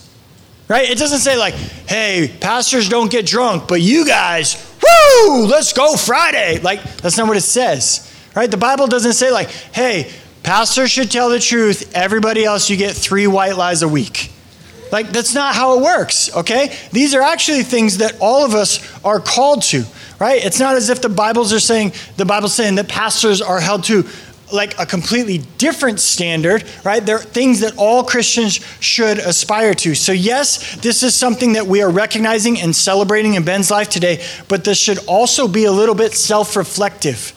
Right? 0.68 0.90
It 0.90 0.98
doesn't 0.98 1.20
say 1.20 1.38
like, 1.38 1.54
"Hey, 1.54 2.30
pastors 2.42 2.90
don't 2.90 3.10
get 3.10 3.26
drunk, 3.26 3.70
but 3.70 3.80
you 3.80 4.06
guys, 4.06 4.58
woo, 4.84 5.46
let's 5.46 5.72
go 5.72 5.96
Friday." 5.96 6.60
Like 6.60 6.84
that's 6.98 7.18
not 7.18 7.28
what 7.28 7.38
it 7.38 7.42
says. 7.42 8.12
Right? 8.36 8.52
The 8.52 8.58
Bible 8.58 8.88
doesn't 8.88 9.14
say 9.14 9.32
like, 9.32 9.50
"Hey, 9.50 10.12
pastors 10.44 10.92
should 10.92 11.10
tell 11.10 11.30
the 11.30 11.40
truth, 11.40 11.90
everybody 11.96 12.44
else 12.44 12.70
you 12.70 12.76
get 12.76 12.96
3 12.98 13.28
white 13.28 13.56
lies 13.56 13.82
a 13.82 13.88
week." 13.88 14.30
Like, 14.92 15.10
that's 15.10 15.34
not 15.34 15.56
how 15.56 15.78
it 15.78 15.84
works, 15.84 16.36
okay? 16.36 16.76
These 16.92 17.14
are 17.14 17.22
actually 17.22 17.64
things 17.64 17.98
that 17.98 18.18
all 18.20 18.46
of 18.46 18.54
us 18.54 18.80
are 19.04 19.20
called 19.20 19.64
to, 19.64 19.84
right? 20.20 20.44
It's 20.44 20.60
not 20.60 20.76
as 20.76 20.90
if 20.90 21.02
the 21.02 21.10
Bibles 21.10 21.54
are 21.54 21.60
saying, 21.60 21.94
the 22.18 22.26
Bible's 22.26 22.54
saying 22.54 22.76
that 22.76 22.88
pastors 22.88 23.42
are 23.42 23.60
held 23.60 23.84
to 23.86 24.06
like 24.52 24.80
a 24.80 24.86
completely 24.86 25.40
different 25.58 26.00
standard, 26.00 26.64
right? 26.84 27.06
There 27.06 27.18
are 27.18 27.22
things 27.22 27.60
that 27.60 27.78
all 27.78 28.04
Christians 28.04 28.56
should 28.80 29.18
aspire 29.18 29.74
to. 29.76 29.94
So, 29.94 30.14
yes, 30.14 30.78
this 30.78 31.04
is 31.04 31.16
something 31.16 31.54
that 31.54 31.68
we 31.68 31.82
are 31.82 31.90
recognizing 31.90 32.60
and 32.60 32.76
celebrating 32.76 33.34
in 33.34 33.44
Ben's 33.44 33.70
life 33.70 33.90
today, 33.90 34.24
but 34.48 34.64
this 34.64 34.78
should 34.78 35.00
also 35.06 35.48
be 35.48 35.66
a 35.66 35.72
little 35.72 35.96
bit 35.96 36.14
self 36.14 36.56
reflective 36.56 37.34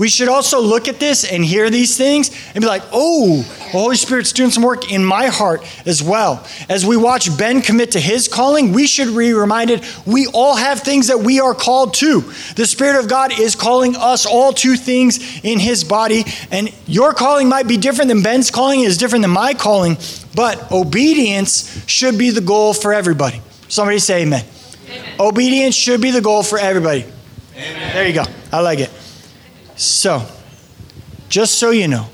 we 0.00 0.08
should 0.08 0.28
also 0.28 0.62
look 0.62 0.88
at 0.88 0.98
this 0.98 1.30
and 1.30 1.44
hear 1.44 1.68
these 1.68 1.94
things 1.94 2.30
and 2.54 2.62
be 2.62 2.66
like, 2.66 2.82
oh, 2.90 3.42
the 3.42 3.68
Holy 3.68 3.96
Spirit's 3.96 4.32
doing 4.32 4.50
some 4.50 4.62
work 4.62 4.90
in 4.90 5.04
my 5.04 5.26
heart 5.26 5.62
as 5.84 6.02
well. 6.02 6.42
As 6.70 6.86
we 6.86 6.96
watch 6.96 7.36
Ben 7.36 7.60
commit 7.60 7.90
to 7.90 8.00
his 8.00 8.26
calling, 8.26 8.72
we 8.72 8.86
should 8.86 9.14
be 9.14 9.34
reminded 9.34 9.84
we 10.06 10.26
all 10.28 10.56
have 10.56 10.80
things 10.80 11.08
that 11.08 11.18
we 11.18 11.38
are 11.38 11.54
called 11.54 11.92
to. 11.96 12.22
The 12.56 12.64
Spirit 12.64 12.98
of 12.98 13.10
God 13.10 13.38
is 13.38 13.54
calling 13.54 13.94
us 13.94 14.24
all 14.24 14.54
to 14.54 14.74
things 14.74 15.44
in 15.44 15.58
his 15.58 15.84
body, 15.84 16.24
and 16.50 16.72
your 16.86 17.12
calling 17.12 17.50
might 17.50 17.68
be 17.68 17.76
different 17.76 18.08
than 18.08 18.22
Ben's 18.22 18.50
calling, 18.50 18.80
is 18.80 18.96
different 18.96 19.22
than 19.22 19.32
my 19.32 19.52
calling, 19.52 19.98
but 20.34 20.72
obedience 20.72 21.84
should 21.86 22.16
be 22.16 22.30
the 22.30 22.40
goal 22.40 22.72
for 22.72 22.94
everybody. 22.94 23.42
Somebody 23.68 23.98
say 23.98 24.22
amen. 24.22 24.46
amen. 24.88 25.20
Obedience 25.20 25.74
should 25.74 26.00
be 26.00 26.10
the 26.10 26.22
goal 26.22 26.42
for 26.42 26.58
everybody. 26.58 27.04
Amen. 27.54 27.92
There 27.92 28.08
you 28.08 28.14
go. 28.14 28.24
I 28.50 28.60
like 28.60 28.78
it. 28.78 28.90
So, 29.80 30.26
just 31.30 31.54
so 31.54 31.70
you 31.70 31.88
know, 31.88 32.06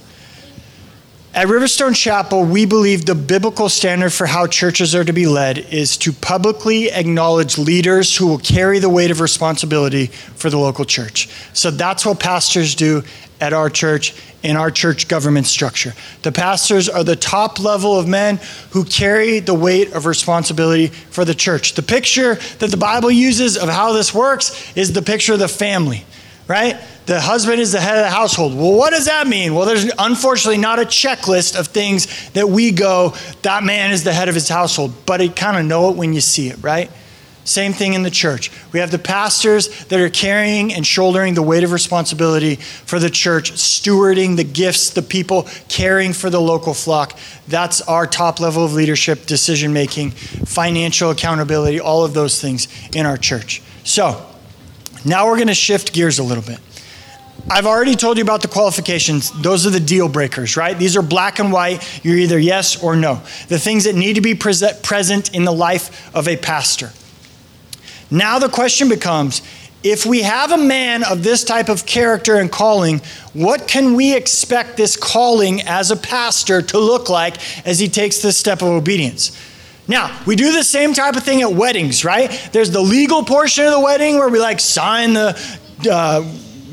at 1.35 1.49
Riverstone 1.49 1.97
Chapel, 1.97 2.45
we 2.45 2.65
believe 2.65 3.07
the 3.07 3.17
biblical 3.17 3.69
standard 3.69 4.11
for 4.13 4.25
how 4.25 4.47
churches 4.47 4.95
are 4.95 5.03
to 5.03 5.13
be 5.13 5.27
led 5.27 5.59
is 5.59 5.97
to 5.97 6.13
publicly 6.13 6.93
acknowledge 6.93 7.59
leaders 7.59 8.17
who 8.17 8.29
will 8.29 8.39
carry 8.39 8.79
the 8.79 8.89
weight 8.89 9.11
of 9.11 9.19
responsibility 9.19 10.07
for 10.07 10.49
the 10.49 10.57
local 10.59 10.85
church. 10.85 11.29
So 11.55 11.73
that's 11.73 12.07
what 12.07 12.21
pastors 12.21 12.77
do 12.77 13.03
at 13.41 13.53
our 13.53 13.69
church 13.69 14.15
in 14.45 14.57
our 14.57 14.71
church 14.71 15.09
government 15.09 15.49
structure. 15.49 15.93
The 16.23 16.31
pastors 16.31 16.89
are 16.89 17.03
the 17.03 17.17
top 17.17 17.59
level 17.59 17.99
of 17.99 18.07
men 18.07 18.39
who 18.71 18.85
carry 18.85 19.41
the 19.41 19.55
weight 19.55 19.93
of 19.93 20.07
responsibility 20.07 20.87
for 20.87 21.25
the 21.25 21.35
church. 21.35 21.75
The 21.75 21.83
picture 21.83 22.37
that 22.61 22.71
the 22.71 22.77
Bible 22.77 23.11
uses 23.11 23.57
of 23.57 23.69
how 23.69 23.93
this 23.93 24.15
works 24.15 24.73
is 24.77 24.93
the 24.93 25.03
picture 25.03 25.33
of 25.33 25.41
the 25.41 25.49
family, 25.49 26.05
right? 26.49 26.77
the 27.07 27.21
husband 27.21 27.61
is 27.61 27.73
the 27.73 27.81
head 27.81 27.99
of 27.99 28.05
the 28.05 28.11
household. 28.11 28.55
Well, 28.55 28.77
what 28.77 28.91
does 28.91 29.07
that 29.07 29.27
mean? 29.27 29.55
Well, 29.55 29.65
there's 29.65 29.91
unfortunately 29.99 30.59
not 30.59 30.81
a 30.81 30.83
checklist 30.83 31.59
of 31.59 31.69
things 31.69 32.31
that 32.31 32.49
we 32.49 32.73
go, 32.73 33.15
that 33.43 33.63
man 33.63 33.93
is 33.93 34.05
the 34.05 34.13
head 34.13 34.29
of 34.29 34.35
his 34.35 34.49
household, 34.49 34.93
but 35.07 35.21
you 35.23 35.31
kind 35.31 35.57
of 35.57 35.65
know 35.65 35.91
it 35.91 35.97
when 35.97 36.13
you 36.13 36.21
see 36.21 36.49
it, 36.49 36.63
right? 36.63 36.91
Same 37.45 37.73
thing 37.73 37.95
in 37.95 38.03
the 38.03 38.11
church. 38.11 38.51
We 38.73 38.81
have 38.81 38.91
the 38.91 38.99
pastors 38.99 39.85
that 39.85 40.01
are 40.01 40.09
carrying 40.09 40.75
and 40.75 40.85
shouldering 40.85 41.35
the 41.35 41.43
weight 41.43 41.63
of 41.63 41.71
responsibility 41.71 42.57
for 42.57 42.99
the 42.99 43.09
church, 43.09 43.53
stewarding 43.53 44.35
the 44.35 44.43
gifts, 44.43 44.91
the 44.91 45.03
people, 45.03 45.47
caring 45.69 46.13
for 46.13 46.29
the 46.29 46.41
local 46.41 46.75
flock. 46.75 47.17
That's 47.47 47.81
our 47.83 48.09
top 48.09 48.41
level 48.41 48.65
of 48.65 48.73
leadership, 48.73 49.27
decision 49.27 49.73
making, 49.73 50.11
financial 50.11 51.11
accountability, 51.13 51.79
all 51.79 52.05
of 52.05 52.15
those 52.15 52.41
things 52.41 52.67
in 52.93 53.07
our 53.07 53.17
church. 53.17 53.63
So, 53.85 54.27
now 55.07 55.27
we're 55.27 55.37
going 55.37 55.49
to 55.49 55.55
shift 55.55 55.93
gears 55.93 56.19
a 56.19 56.23
little 56.23 56.43
bit. 56.43 56.59
I've 57.49 57.67
already 57.67 57.95
told 57.95 58.17
you 58.17 58.25
about 58.25 58.43
the 58.43 58.49
qualifications. 58.49 59.31
Those 59.41 59.67
are 59.67 59.71
the 59.71 59.79
deal 59.79 60.09
breakers, 60.09 60.57
right? 60.57 60.77
These 60.77 60.97
are 60.97 61.03
black 61.03 61.39
and 61.39 61.53
white. 61.53 62.05
You're 62.05 62.17
either 62.17 62.39
yes 62.39 62.83
or 62.83 62.97
no. 62.97 63.23
The 63.49 63.59
things 63.59 63.85
that 63.85 63.95
need 63.95 64.15
to 64.15 64.21
be 64.21 64.35
present 64.35 65.33
in 65.33 65.45
the 65.45 65.53
life 65.53 66.13
of 66.15 66.27
a 66.27 66.37
pastor. 66.37 66.91
Now 68.11 68.41
the 68.41 68.49
question 68.49 68.89
becomes 68.89 69.43
if 69.85 70.05
we 70.05 70.23
have 70.23 70.51
a 70.51 70.59
man 70.59 71.05
of 71.05 71.23
this 71.23 71.45
type 71.45 71.69
of 71.69 71.87
character 71.87 72.37
and 72.37 72.51
calling, 72.51 73.01
what 73.33 73.69
can 73.69 73.95
we 73.95 74.17
expect 74.17 74.77
this 74.77 74.97
calling 74.97 75.63
as 75.63 75.93
a 75.93 75.97
pastor 75.97 76.61
to 76.61 76.79
look 76.79 77.09
like 77.09 77.37
as 77.65 77.79
he 77.79 77.87
takes 77.87 78.19
this 78.19 78.37
step 78.37 78.63
of 78.63 78.69
obedience? 78.69 79.31
Now, 79.89 80.21
we 80.27 80.35
do 80.35 80.53
the 80.53 80.65
same 80.65 80.95
type 80.95 81.17
of 81.17 81.23
thing 81.23 81.43
at 81.43 81.53
weddings, 81.53 82.05
right? 82.05 82.31
There's 82.53 82.71
the 82.71 82.81
legal 82.81 83.25
portion 83.25 83.67
of 83.67 83.73
the 83.73 83.81
wedding 83.81 84.19
where 84.19 84.29
we 84.29 84.41
like 84.41 84.59
sign 84.59 85.13
the 85.13 85.39
uh, 85.89 86.25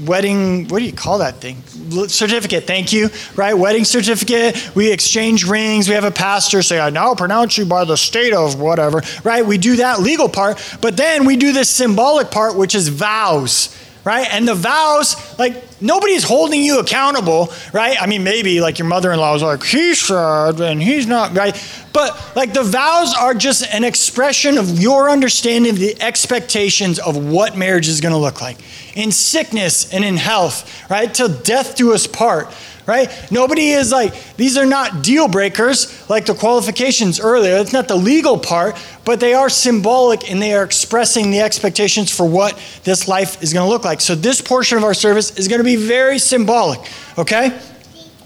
wedding, 0.05 0.67
what 0.67 0.79
do 0.79 0.85
you 0.85 0.93
call 0.93 1.19
that 1.19 1.35
thing? 1.35 1.61
Certificate, 2.07 2.65
thank 2.65 2.91
you, 2.91 3.09
right? 3.35 3.53
Wedding 3.53 3.85
certificate. 3.85 4.75
We 4.75 4.91
exchange 4.91 5.45
rings. 5.47 5.87
We 5.87 5.95
have 5.95 6.05
a 6.05 6.11
pastor 6.11 6.63
say, 6.63 6.79
I 6.79 6.89
now 6.89 7.13
pronounce 7.13 7.57
you 7.57 7.65
by 7.65 7.85
the 7.85 7.97
state 7.97 8.33
of 8.33 8.59
whatever, 8.59 9.01
right? 9.23 9.45
We 9.45 9.57
do 9.57 9.75
that 9.77 9.99
legal 9.99 10.29
part, 10.29 10.77
but 10.81 10.97
then 10.97 11.25
we 11.25 11.35
do 11.35 11.51
this 11.51 11.69
symbolic 11.69 12.31
part, 12.31 12.55
which 12.55 12.73
is 12.73 12.87
vows 12.87 13.77
right? 14.03 14.27
And 14.31 14.47
the 14.47 14.55
vows, 14.55 15.37
like 15.39 15.81
nobody's 15.81 16.23
holding 16.23 16.61
you 16.61 16.79
accountable, 16.79 17.53
right? 17.71 17.95
I 18.01 18.07
mean, 18.07 18.23
maybe 18.23 18.61
like 18.61 18.79
your 18.79 18.87
mother 18.87 19.11
in 19.11 19.19
law 19.19 19.33
was 19.33 19.43
like, 19.43 19.63
he 19.63 19.93
said, 19.95 20.59
and 20.59 20.81
he's 20.81 21.07
not, 21.07 21.35
right? 21.35 21.55
But 21.93 22.35
like 22.35 22.53
the 22.53 22.63
vows 22.63 23.13
are 23.13 23.33
just 23.33 23.65
an 23.73 23.83
expression 23.83 24.57
of 24.57 24.79
your 24.79 25.09
understanding 25.09 25.71
of 25.71 25.79
the 25.79 26.01
expectations 26.01 26.99
of 26.99 27.15
what 27.15 27.57
marriage 27.57 27.87
is 27.87 28.01
to 28.13 28.19
look 28.19 28.41
like 28.41 28.57
in 28.95 29.11
sickness 29.11 29.91
and 29.93 30.03
in 30.03 30.17
health, 30.17 30.89
right? 30.89 31.13
Till 31.13 31.29
death 31.29 31.75
do 31.75 31.93
us 31.93 32.07
part 32.07 32.53
right? 32.85 33.09
Nobody 33.31 33.71
is 33.71 33.91
like, 33.91 34.35
these 34.35 34.57
are 34.57 34.65
not 34.65 35.03
deal 35.03 35.27
breakers 35.27 36.09
like 36.09 36.25
the 36.25 36.33
qualifications 36.33 37.19
earlier. 37.19 37.55
That's 37.55 37.73
not 37.73 37.87
the 37.87 37.95
legal 37.95 38.37
part, 38.37 38.75
but 39.05 39.19
they 39.19 39.33
are 39.33 39.49
symbolic 39.49 40.29
and 40.29 40.41
they 40.41 40.53
are 40.53 40.63
expressing 40.63 41.31
the 41.31 41.41
expectations 41.41 42.15
for 42.15 42.25
what 42.25 42.59
this 42.83 43.07
life 43.07 43.41
is 43.41 43.53
going 43.53 43.65
to 43.65 43.69
look 43.69 43.85
like. 43.85 44.01
So, 44.01 44.15
this 44.15 44.41
portion 44.41 44.77
of 44.77 44.83
our 44.83 44.93
service 44.93 45.37
is 45.37 45.47
going 45.47 45.59
to 45.59 45.65
be 45.65 45.75
very 45.75 46.19
symbolic, 46.19 46.79
okay? 47.17 47.59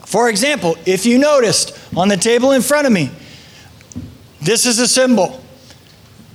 For 0.06 0.30
example, 0.30 0.78
if 0.86 1.06
you 1.06 1.18
noticed 1.18 1.78
on 1.96 2.08
the 2.08 2.18
table 2.18 2.54
in 2.54 2.62
front 2.62 2.88
of 2.88 2.94
me, 2.94 3.12
this 4.42 4.66
is 4.66 4.80
a 4.80 4.88
symbol. 4.88 5.42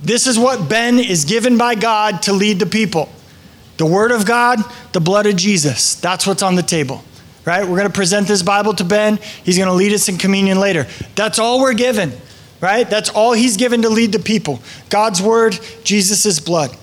This 0.01 0.27
is 0.27 0.37
what 0.37 0.69
Ben 0.69 0.99
is 0.99 1.25
given 1.25 1.57
by 1.57 1.75
God 1.75 2.21
to 2.23 2.33
lead 2.33 2.59
the 2.59 2.65
people. 2.65 3.09
The 3.77 3.85
Word 3.85 4.11
of 4.11 4.25
God, 4.25 4.59
the 4.91 4.99
blood 4.99 5.25
of 5.25 5.35
Jesus. 5.35 5.95
That's 5.95 6.27
what's 6.27 6.43
on 6.43 6.55
the 6.55 6.61
table 6.61 7.03
right? 7.45 7.61
We're 7.61 7.77
going 7.77 7.89
to 7.89 7.93
present 7.93 8.27
this 8.27 8.41
Bible 8.41 8.73
to 8.75 8.83
Ben. 8.83 9.19
He's 9.43 9.57
going 9.57 9.69
to 9.69 9.73
lead 9.73 9.93
us 9.93 10.09
in 10.09 10.17
communion 10.17 10.59
later. 10.59 10.87
That's 11.15 11.39
all 11.39 11.59
we're 11.59 11.73
given, 11.73 12.11
right? 12.61 12.89
That's 12.89 13.09
all 13.09 13.33
he's 13.33 13.57
given 13.57 13.81
to 13.83 13.89
lead 13.89 14.11
the 14.11 14.19
people 14.19 14.61
God's 14.89 15.21
word, 15.21 15.59
Jesus' 15.83 16.39
blood. 16.39 16.75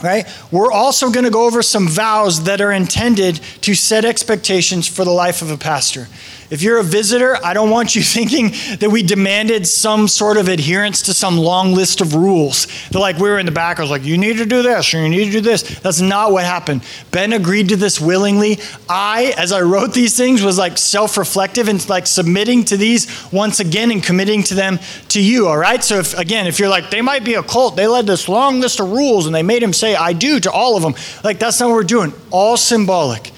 Right? 0.00 0.28
We're 0.52 0.70
also 0.70 1.10
going 1.10 1.24
to 1.24 1.30
go 1.30 1.46
over 1.46 1.60
some 1.60 1.88
vows 1.88 2.44
that 2.44 2.60
are 2.60 2.70
intended 2.70 3.40
to 3.62 3.74
set 3.74 4.04
expectations 4.04 4.86
for 4.86 5.04
the 5.04 5.10
life 5.10 5.42
of 5.42 5.50
a 5.50 5.56
pastor. 5.56 6.06
If 6.50 6.62
you're 6.62 6.78
a 6.78 6.82
visitor, 6.82 7.36
I 7.44 7.52
don't 7.52 7.68
want 7.68 7.94
you 7.94 8.02
thinking 8.18 8.52
that 8.78 8.88
we 8.90 9.02
demanded 9.02 9.66
some 9.66 10.08
sort 10.08 10.36
of 10.36 10.48
adherence 10.48 11.02
to 11.02 11.14
some 11.14 11.36
long 11.36 11.74
list 11.74 12.00
of 12.00 12.14
rules. 12.14 12.66
They're 12.90 13.00
like, 13.00 13.16
we 13.16 13.28
were 13.28 13.38
in 13.38 13.46
the 13.46 13.52
back, 13.52 13.78
I 13.78 13.82
was 13.82 13.90
like, 13.90 14.04
you 14.04 14.16
need 14.16 14.38
to 14.38 14.46
do 14.46 14.62
this, 14.62 14.94
or 14.94 15.02
you 15.02 15.08
need 15.08 15.26
to 15.26 15.30
do 15.32 15.40
this. 15.40 15.62
That's 15.80 16.00
not 16.00 16.32
what 16.32 16.44
happened. 16.44 16.82
Ben 17.10 17.32
agreed 17.32 17.68
to 17.70 17.76
this 17.76 18.00
willingly. 18.00 18.58
I, 18.88 19.34
as 19.36 19.52
I 19.52 19.60
wrote 19.60 19.92
these 19.92 20.16
things, 20.16 20.42
was 20.42 20.58
like 20.58 20.78
self 20.78 21.18
reflective 21.18 21.68
and 21.68 21.86
like 21.88 22.06
submitting 22.06 22.64
to 22.66 22.76
these 22.76 23.30
once 23.32 23.60
again 23.60 23.90
and 23.90 24.02
committing 24.02 24.42
to 24.44 24.54
them 24.54 24.78
to 25.08 25.20
you, 25.20 25.48
all 25.48 25.58
right? 25.58 25.82
So, 25.84 25.98
if, 25.98 26.16
again, 26.18 26.46
if 26.46 26.58
you're 26.58 26.68
like, 26.68 26.90
they 26.90 27.02
might 27.02 27.24
be 27.24 27.34
a 27.34 27.42
cult, 27.42 27.76
they 27.76 27.86
led 27.86 28.06
this 28.06 28.28
long 28.28 28.60
list 28.60 28.80
of 28.80 28.90
rules 28.90 29.26
and 29.26 29.34
they 29.34 29.42
made 29.42 29.62
him 29.62 29.72
say, 29.72 29.94
I 29.94 30.12
do 30.12 30.40
to 30.40 30.50
all 30.50 30.76
of 30.76 30.82
them, 30.82 30.94
like, 31.22 31.38
that's 31.38 31.60
not 31.60 31.68
what 31.68 31.74
we're 31.74 31.84
doing. 31.84 32.12
All 32.30 32.56
symbolic, 32.56 33.32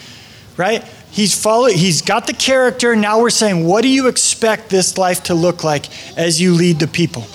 right? 0.57 0.85
He's 1.11 1.41
followed, 1.41 1.73
he's 1.73 2.03
got 2.03 2.27
the 2.27 2.33
character. 2.33 2.95
Now 2.95 3.21
we're 3.21 3.31
saying, 3.31 3.67
what 3.67 3.83
do 3.83 3.89
you 3.89 4.09
expect 4.09 4.71
this 4.71 4.97
life 4.97 5.25
to 5.25 5.35
look 5.35 5.65
like 5.65 5.87
as 6.17 6.41
you 6.41 6.55
lead 6.55 6.79
the 6.79 6.87
people? 6.87 7.27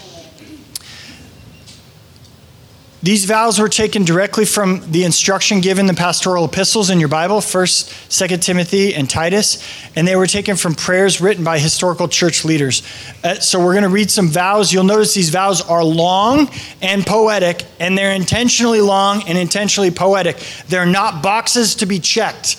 These 3.05 3.25
vows 3.25 3.59
were 3.59 3.69
taken 3.69 4.03
directly 4.03 4.45
from 4.45 4.81
the 4.91 5.03
instruction 5.03 5.61
given 5.61 5.85
the 5.85 5.93
pastoral 5.93 6.45
epistles 6.45 6.89
in 6.89 6.99
your 6.99 7.07
Bible, 7.07 7.37
1st, 7.37 8.09
2nd 8.09 8.41
Timothy, 8.41 8.95
and 8.95 9.07
Titus, 9.07 9.63
and 9.95 10.07
they 10.07 10.15
were 10.15 10.25
taken 10.25 10.55
from 10.55 10.73
prayers 10.73 11.21
written 11.21 11.43
by 11.43 11.59
historical 11.59 12.07
church 12.07 12.43
leaders. 12.43 12.81
Uh, 13.23 13.35
so 13.35 13.59
we're 13.59 13.73
going 13.73 13.83
to 13.83 13.89
read 13.89 14.09
some 14.09 14.27
vows. 14.27 14.73
You'll 14.73 14.85
notice 14.85 15.13
these 15.13 15.29
vows 15.29 15.61
are 15.61 15.83
long 15.83 16.49
and 16.81 17.05
poetic, 17.05 17.63
and 17.79 17.95
they're 17.95 18.11
intentionally 18.11 18.81
long 18.81 19.21
and 19.27 19.37
intentionally 19.37 19.91
poetic. 19.91 20.37
They're 20.67 20.87
not 20.87 21.21
boxes 21.21 21.75
to 21.75 21.85
be 21.85 21.99
checked. 21.99 22.57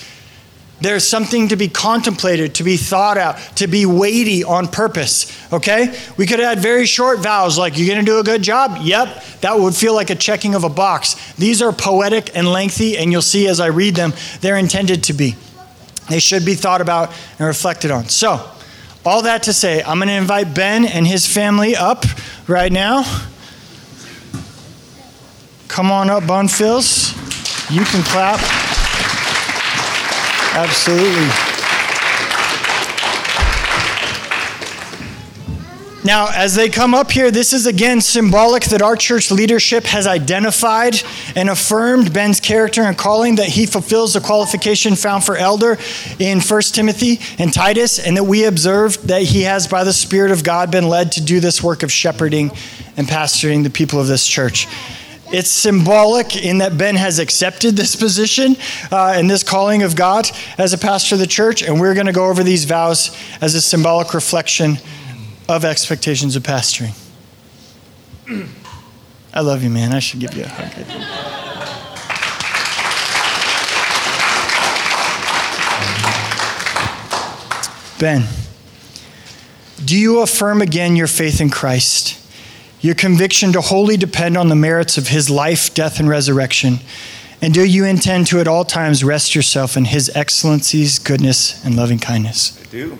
There's 0.80 1.08
something 1.08 1.48
to 1.48 1.56
be 1.56 1.68
contemplated, 1.68 2.56
to 2.56 2.64
be 2.64 2.76
thought 2.76 3.16
out, 3.16 3.38
to 3.56 3.66
be 3.66 3.86
weighty 3.86 4.44
on 4.44 4.68
purpose. 4.68 5.32
Okay? 5.52 5.98
We 6.18 6.26
could 6.26 6.40
add 6.40 6.58
very 6.58 6.84
short 6.84 7.20
vows 7.20 7.56
like, 7.56 7.78
You're 7.78 7.86
going 7.86 8.04
to 8.04 8.04
do 8.04 8.18
a 8.18 8.22
good 8.22 8.42
job? 8.42 8.78
Yep. 8.82 9.24
That 9.40 9.58
would 9.58 9.74
feel 9.74 9.94
like 9.94 10.10
a 10.10 10.14
checking 10.14 10.54
of 10.54 10.64
a 10.64 10.68
box. 10.68 11.14
These 11.34 11.62
are 11.62 11.72
poetic 11.72 12.36
and 12.36 12.46
lengthy, 12.46 12.98
and 12.98 13.10
you'll 13.10 13.22
see 13.22 13.48
as 13.48 13.58
I 13.58 13.68
read 13.68 13.94
them, 13.94 14.12
they're 14.42 14.58
intended 14.58 15.04
to 15.04 15.14
be. 15.14 15.34
They 16.10 16.20
should 16.20 16.44
be 16.44 16.54
thought 16.54 16.80
about 16.80 17.12
and 17.38 17.46
reflected 17.46 17.90
on. 17.90 18.08
So, 18.10 18.48
all 19.04 19.22
that 19.22 19.44
to 19.44 19.52
say, 19.52 19.82
I'm 19.82 19.98
going 19.98 20.08
to 20.08 20.14
invite 20.14 20.54
Ben 20.54 20.84
and 20.84 21.06
his 21.06 21.26
family 21.26 21.74
up 21.74 22.04
right 22.46 22.72
now. 22.72 23.04
Come 25.68 25.90
on 25.90 26.10
up, 26.10 26.24
Bunfills. 26.24 27.14
You 27.70 27.84
can 27.84 28.02
clap. 28.02 28.65
Absolutely. 30.56 31.28
Now, 36.02 36.28
as 36.32 36.54
they 36.54 36.70
come 36.70 36.94
up 36.94 37.10
here, 37.10 37.30
this 37.30 37.52
is 37.52 37.66
again 37.66 38.00
symbolic 38.00 38.64
that 38.66 38.80
our 38.80 38.96
church 38.96 39.30
leadership 39.30 39.84
has 39.84 40.06
identified 40.06 40.94
and 41.34 41.50
affirmed 41.50 42.14
Ben's 42.14 42.40
character 42.40 42.84
and 42.84 42.96
calling, 42.96 43.34
that 43.34 43.48
he 43.48 43.66
fulfills 43.66 44.14
the 44.14 44.20
qualification 44.20 44.96
found 44.96 45.24
for 45.24 45.36
elder 45.36 45.76
in 46.18 46.40
1 46.40 46.62
Timothy 46.62 47.20
and 47.38 47.52
Titus, 47.52 47.98
and 47.98 48.16
that 48.16 48.24
we 48.24 48.44
observe 48.44 49.06
that 49.08 49.22
he 49.22 49.42
has, 49.42 49.66
by 49.66 49.84
the 49.84 49.92
Spirit 49.92 50.30
of 50.30 50.42
God, 50.42 50.70
been 50.70 50.88
led 50.88 51.12
to 51.12 51.20
do 51.20 51.38
this 51.38 51.62
work 51.62 51.82
of 51.82 51.92
shepherding 51.92 52.50
and 52.96 53.06
pastoring 53.06 53.62
the 53.62 53.68
people 53.68 54.00
of 54.00 54.06
this 54.06 54.26
church. 54.26 54.68
It's 55.32 55.50
symbolic 55.50 56.36
in 56.36 56.58
that 56.58 56.78
Ben 56.78 56.94
has 56.94 57.18
accepted 57.18 57.76
this 57.76 57.96
position 57.96 58.56
uh, 58.92 59.14
and 59.16 59.28
this 59.28 59.42
calling 59.42 59.82
of 59.82 59.96
God 59.96 60.30
as 60.56 60.72
a 60.72 60.78
pastor 60.78 61.16
of 61.16 61.18
the 61.18 61.26
church, 61.26 61.62
and 61.62 61.80
we're 61.80 61.94
going 61.94 62.06
to 62.06 62.12
go 62.12 62.26
over 62.26 62.44
these 62.44 62.64
vows 62.64 63.16
as 63.40 63.54
a 63.54 63.60
symbolic 63.60 64.14
reflection 64.14 64.78
of 65.48 65.64
expectations 65.64 66.36
of 66.36 66.42
pastoring. 66.42 66.94
I 69.34 69.40
love 69.40 69.62
you, 69.62 69.70
man. 69.70 69.92
I 69.92 69.98
should 69.98 70.20
give 70.20 70.34
you 70.34 70.44
a 70.44 70.48
hug. 70.48 71.36
Ben, 77.98 78.24
do 79.82 79.96
you 79.96 80.20
affirm 80.20 80.60
again 80.60 80.96
your 80.96 81.06
faith 81.06 81.40
in 81.40 81.48
Christ? 81.48 82.25
Your 82.80 82.94
conviction 82.94 83.52
to 83.52 83.60
wholly 83.60 83.96
depend 83.96 84.36
on 84.36 84.48
the 84.48 84.54
merits 84.54 84.98
of 84.98 85.08
his 85.08 85.30
life, 85.30 85.72
death, 85.74 85.98
and 85.98 86.08
resurrection? 86.08 86.78
And 87.42 87.52
do 87.52 87.64
you 87.64 87.84
intend 87.84 88.26
to 88.28 88.40
at 88.40 88.48
all 88.48 88.64
times 88.64 89.04
rest 89.04 89.34
yourself 89.34 89.76
in 89.76 89.86
his 89.86 90.10
excellencies, 90.14 90.98
goodness, 90.98 91.64
and 91.64 91.76
loving 91.76 91.98
kindness? 91.98 92.60
I 92.62 92.66
do. 92.66 92.98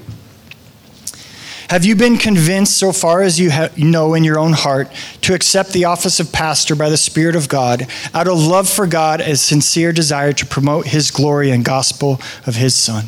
Have 1.69 1.85
you 1.85 1.97
been 1.97 2.17
convinced, 2.17 2.79
so 2.79 2.93
far 2.93 3.23
as 3.23 3.41
you 3.41 3.51
know 3.77 4.15
in 4.15 4.23
your 4.23 4.39
own 4.39 4.53
heart, 4.53 4.89
to 5.23 5.35
accept 5.35 5.73
the 5.73 5.87
office 5.87 6.21
of 6.21 6.31
pastor 6.31 6.77
by 6.77 6.89
the 6.89 6.97
Spirit 6.97 7.35
of 7.35 7.49
God 7.49 7.89
out 8.15 8.29
of 8.29 8.39
love 8.39 8.69
for 8.69 8.87
God 8.87 9.21
as 9.21 9.43
sincere 9.43 9.91
desire 9.91 10.33
to 10.35 10.47
promote 10.47 10.87
his 10.87 11.11
glory 11.11 11.51
and 11.51 11.65
gospel 11.65 12.21
of 12.47 12.55
his 12.55 12.77
Son? 12.77 13.07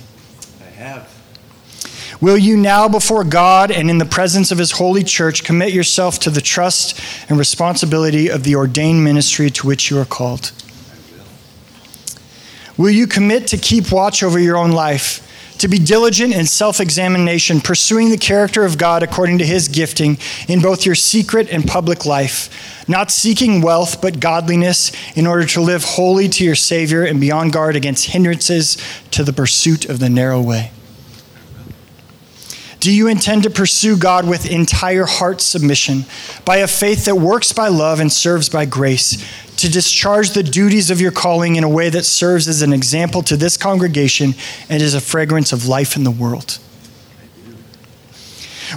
Will 2.20 2.36
you 2.36 2.56
now, 2.56 2.88
before 2.88 3.22
God 3.22 3.70
and 3.70 3.88
in 3.88 3.98
the 3.98 4.04
presence 4.04 4.50
of 4.50 4.58
His 4.58 4.72
holy 4.72 5.04
church, 5.04 5.44
commit 5.44 5.72
yourself 5.72 6.18
to 6.20 6.30
the 6.30 6.40
trust 6.40 7.00
and 7.28 7.38
responsibility 7.38 8.28
of 8.28 8.42
the 8.42 8.56
ordained 8.56 9.04
ministry 9.04 9.50
to 9.50 9.66
which 9.66 9.90
you 9.90 9.98
are 10.00 10.04
called? 10.04 10.50
Will 12.76 12.90
you 12.90 13.06
commit 13.06 13.46
to 13.48 13.56
keep 13.56 13.92
watch 13.92 14.22
over 14.22 14.38
your 14.38 14.56
own 14.56 14.72
life? 14.72 15.24
to 15.58 15.68
be 15.68 15.78
diligent 15.78 16.34
in 16.34 16.46
self 16.46 16.80
examination, 16.80 17.60
pursuing 17.60 18.10
the 18.10 18.16
character 18.16 18.64
of 18.64 18.78
God 18.78 19.02
according 19.02 19.38
to 19.38 19.46
his 19.46 19.68
gifting 19.68 20.18
in 20.46 20.60
both 20.60 20.86
your 20.86 20.94
secret 20.94 21.48
and 21.50 21.66
public 21.66 22.06
life, 22.06 22.86
not 22.88 23.10
seeking 23.10 23.60
wealth, 23.60 24.00
but 24.00 24.20
godliness, 24.20 24.92
in 25.16 25.26
order 25.26 25.44
to 25.46 25.60
live 25.60 25.84
wholly 25.84 26.28
to 26.28 26.44
your 26.44 26.54
Savior 26.54 27.04
and 27.04 27.20
be 27.20 27.30
on 27.30 27.50
guard 27.50 27.76
against 27.76 28.06
hindrances 28.10 28.78
to 29.10 29.24
the 29.24 29.32
pursuit 29.32 29.84
of 29.84 29.98
the 29.98 30.08
narrow 30.08 30.40
way. 30.40 30.70
Do 32.80 32.92
you 32.92 33.08
intend 33.08 33.42
to 33.42 33.50
pursue 33.50 33.96
God 33.96 34.28
with 34.28 34.50
entire 34.50 35.04
heart 35.04 35.40
submission, 35.40 36.04
by 36.44 36.58
a 36.58 36.68
faith 36.68 37.06
that 37.06 37.16
works 37.16 37.52
by 37.52 37.68
love 37.68 37.98
and 37.98 38.12
serves 38.12 38.48
by 38.48 38.66
grace, 38.66 39.24
to 39.56 39.68
discharge 39.68 40.30
the 40.30 40.44
duties 40.44 40.88
of 40.90 41.00
your 41.00 41.10
calling 41.10 41.56
in 41.56 41.64
a 41.64 41.68
way 41.68 41.90
that 41.90 42.04
serves 42.04 42.46
as 42.46 42.62
an 42.62 42.72
example 42.72 43.22
to 43.22 43.36
this 43.36 43.56
congregation 43.56 44.34
and 44.68 44.80
is 44.80 44.94
a 44.94 45.00
fragrance 45.00 45.52
of 45.52 45.66
life 45.66 45.96
in 45.96 46.04
the 46.04 46.10
world? 46.10 46.60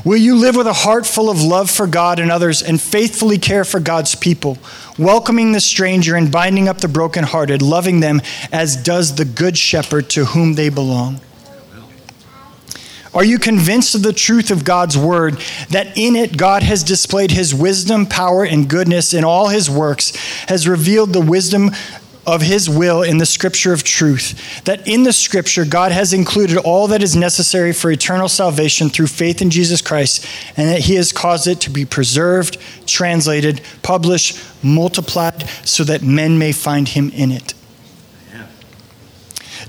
Will 0.04 0.18
you 0.18 0.36
live 0.36 0.56
with 0.56 0.68
a 0.68 0.74
heart 0.74 1.06
full 1.06 1.30
of 1.30 1.44
love 1.44 1.70
for 1.70 1.86
God 1.86 2.20
and 2.20 2.32
others 2.32 2.64
and 2.64 2.82
faithfully 2.82 3.38
care 3.38 3.66
for 3.66 3.80
God's 3.80 4.16
people, 4.16 4.58
welcoming 4.98 5.52
the 5.52 5.60
stranger 5.60 6.16
and 6.16 6.32
binding 6.32 6.68
up 6.68 6.80
the 6.80 6.88
brokenhearted, 6.88 7.62
loving 7.62 8.00
them 8.00 8.22
as 8.52 8.78
does 8.78 9.16
the 9.16 9.26
good 9.26 9.58
shepherd 9.58 10.10
to 10.12 10.26
whom 10.26 10.54
they 10.54 10.70
belong? 10.70 11.20
Are 13.14 13.26
you 13.26 13.40
convinced 13.40 13.94
of 13.94 14.04
the 14.04 14.14
truth 14.14 14.52
of 14.52 14.64
God's 14.64 14.98
word, 14.98 15.38
that 15.70 15.98
in 15.98 16.16
it 16.16 16.38
God 16.38 16.64
has 16.64 16.84
displayed 16.84 17.32
his 17.32 17.54
wisdom, 17.54 18.06
power, 18.06 18.46
and 18.46 18.70
goodness 18.70 19.14
in 19.14 19.26
all 19.26 19.50
his 19.50 19.70
works, 19.70 20.16
has 20.48 20.68
revealed 20.68 21.12
the 21.12 21.22
wisdom 21.22 21.72
of 22.26 22.42
his 22.42 22.70
will 22.70 23.02
in 23.02 23.18
the 23.18 23.26
scripture 23.26 23.74
of 23.74 23.84
truth, 23.84 24.64
that 24.64 24.88
in 24.88 25.04
the 25.04 25.12
scripture 25.12 25.66
God 25.66 25.92
has 25.92 26.14
included 26.14 26.58
all 26.58 26.88
that 26.88 27.04
is 27.04 27.16
necessary 27.16 27.74
for 27.74 27.92
eternal 27.92 28.30
salvation 28.30 28.90
through 28.90 29.08
faith 29.08 29.42
in 29.42 29.50
Jesus 29.50 29.82
Christ, 29.82 30.26
and 30.56 30.70
that 30.70 30.82
he 30.82 30.96
has 30.96 31.12
caused 31.12 31.48
it 31.48 31.60
to 31.62 31.70
be 31.70 31.84
preserved, 31.84 32.58
translated, 32.86 33.62
published, 33.82 34.40
multiplied, 34.64 35.50
so 35.66 35.84
that 35.84 36.04
men 36.04 36.38
may 36.38 36.52
find 36.52 36.88
him 36.88 37.10
in 37.10 37.32
it? 37.32 37.54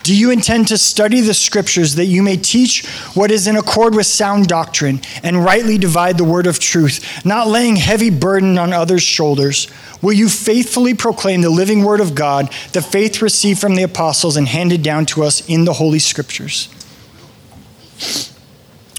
Do 0.03 0.17
you 0.17 0.31
intend 0.31 0.69
to 0.69 0.79
study 0.79 1.21
the 1.21 1.35
scriptures 1.35 1.95
that 1.95 2.07
you 2.07 2.23
may 2.23 2.37
teach 2.37 2.87
what 3.15 3.31
is 3.31 3.47
in 3.47 3.57
accord 3.57 3.95
with 3.95 4.07
sound 4.07 4.49
doctrine 4.49 5.01
and 5.23 5.45
rightly 5.45 5.79
divide 5.79 6.19
the 6.19 6.25
word 6.25 6.47
of 6.47 6.59
truth, 6.59 7.25
not 7.25 7.47
laying 7.47 7.77
heavy 7.77 8.11
burden 8.11 8.59
on 8.59 8.73
others' 8.73 9.03
shoulders? 9.03 9.69
Will 10.01 10.13
you 10.13 10.29
faithfully 10.29 10.95
proclaim 10.95 11.43
the 11.43 11.51
living 11.51 11.85
word 11.85 12.01
of 12.01 12.15
God, 12.17 12.53
the 12.73 12.83
faith 12.83 13.23
received 13.23 13.61
from 13.61 13.77
the 13.77 13.85
apostles 13.85 14.37
and 14.37 14.49
handed 14.49 14.83
down 14.83 15.07
to 15.07 15.23
us 15.23 15.49
in 15.49 15.65
the 15.65 15.75
Holy 15.75 16.01
Scriptures? 16.01 16.69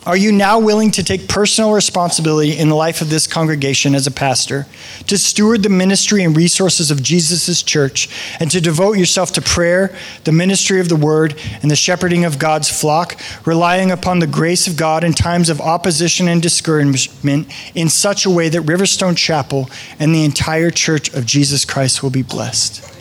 Are 0.06 0.18
you 0.18 0.34
now 0.34 0.60
willing 0.60 0.92
to 0.92 1.04
take 1.04 1.30
personal 1.30 1.72
responsibility 1.72 2.58
in 2.58 2.68
the 2.68 2.76
life 2.76 3.02
of 3.02 3.10
this 3.10 3.26
congregation 3.26 3.96
as 3.96 4.06
a 4.06 4.12
pastor, 4.12 4.68
to 5.08 5.18
steward 5.18 5.64
the 5.64 5.70
ministry 5.70 6.24
and 6.24 6.36
resources 6.36 6.92
of 6.92 7.02
Jesus' 7.02 7.64
church, 7.64 8.10
and 8.40 8.52
to 8.52 8.60
devote 8.60 8.98
yourself 8.98 9.32
to 9.34 9.42
prayer, 9.42 9.96
the 10.26 10.34
ministry 10.34 10.82
of 10.82 10.90
the 10.90 10.98
word, 10.98 11.40
and 11.62 11.72
the 11.72 11.76
shepherding 11.78 12.26
of 12.26 12.38
God's 12.38 12.70
flock, 12.70 13.18
relying 13.46 13.92
upon 13.92 14.20
the 14.20 14.28
grace 14.28 14.68
of 14.68 14.76
God 14.76 15.06
in 15.06 15.14
times 15.14 15.50
of 15.50 15.62
opposition 15.62 16.28
and 16.28 16.42
discouragement 16.42 17.48
in 17.74 17.88
such 17.88 18.26
a 18.26 18.30
way 18.30 18.50
that 18.50 18.64
Riverstone 18.64 19.16
Chapel 19.16 19.70
and 20.00 20.14
the 20.14 20.26
entire 20.26 20.70
church 20.70 21.14
of 21.14 21.26
Jesus 21.26 21.64
Christ 21.64 22.04
will 22.04 22.10
be 22.10 22.24
blessed? 22.24 22.93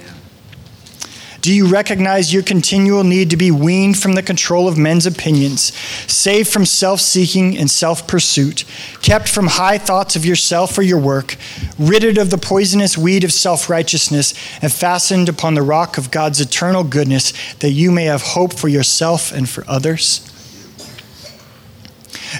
Do 1.42 1.52
you 1.52 1.66
recognize 1.66 2.33
your 2.33 2.44
continual 2.44 3.02
need 3.02 3.31
to 3.31 3.37
be 3.37 3.50
weaned 3.50 3.98
from 3.98 4.12
the 4.12 4.22
control 4.22 4.68
of 4.68 4.78
men's 4.78 5.07
opinions, 5.07 5.74
saved 6.07 6.48
from 6.48 6.64
self 6.64 7.00
seeking 7.00 7.59
and 7.59 7.68
self 7.68 8.07
pursuit, 8.07 8.64
kept 9.02 9.28
from 9.28 9.48
high 9.48 9.76
thoughts 9.76 10.14
of 10.14 10.24
yourself 10.24 10.78
or 10.78 10.83
your 10.83 11.00
work, 11.00 11.35
ridded 11.81 12.16
of 12.16 12.31
the 12.31 12.38
poisonous 12.38 12.96
weed 12.96 13.24
of 13.24 13.33
self 13.33 13.68
righteousness, 13.68 14.35
and 14.62 14.72
fastened 14.72 15.28
upon 15.28 15.55
the 15.55 15.62
rock 15.62 15.98
of 15.98 16.12
God's 16.12 16.40
eternal 16.40 16.85
goodness, 16.85 17.33
that 17.55 17.72
you 17.72 17.90
may 17.90 18.05
have 18.05 18.22
hope 18.22 18.55
for 18.55 18.68
yourself 18.68 19.33
and 19.33 19.48
for 19.48 19.64
others? 19.66 20.28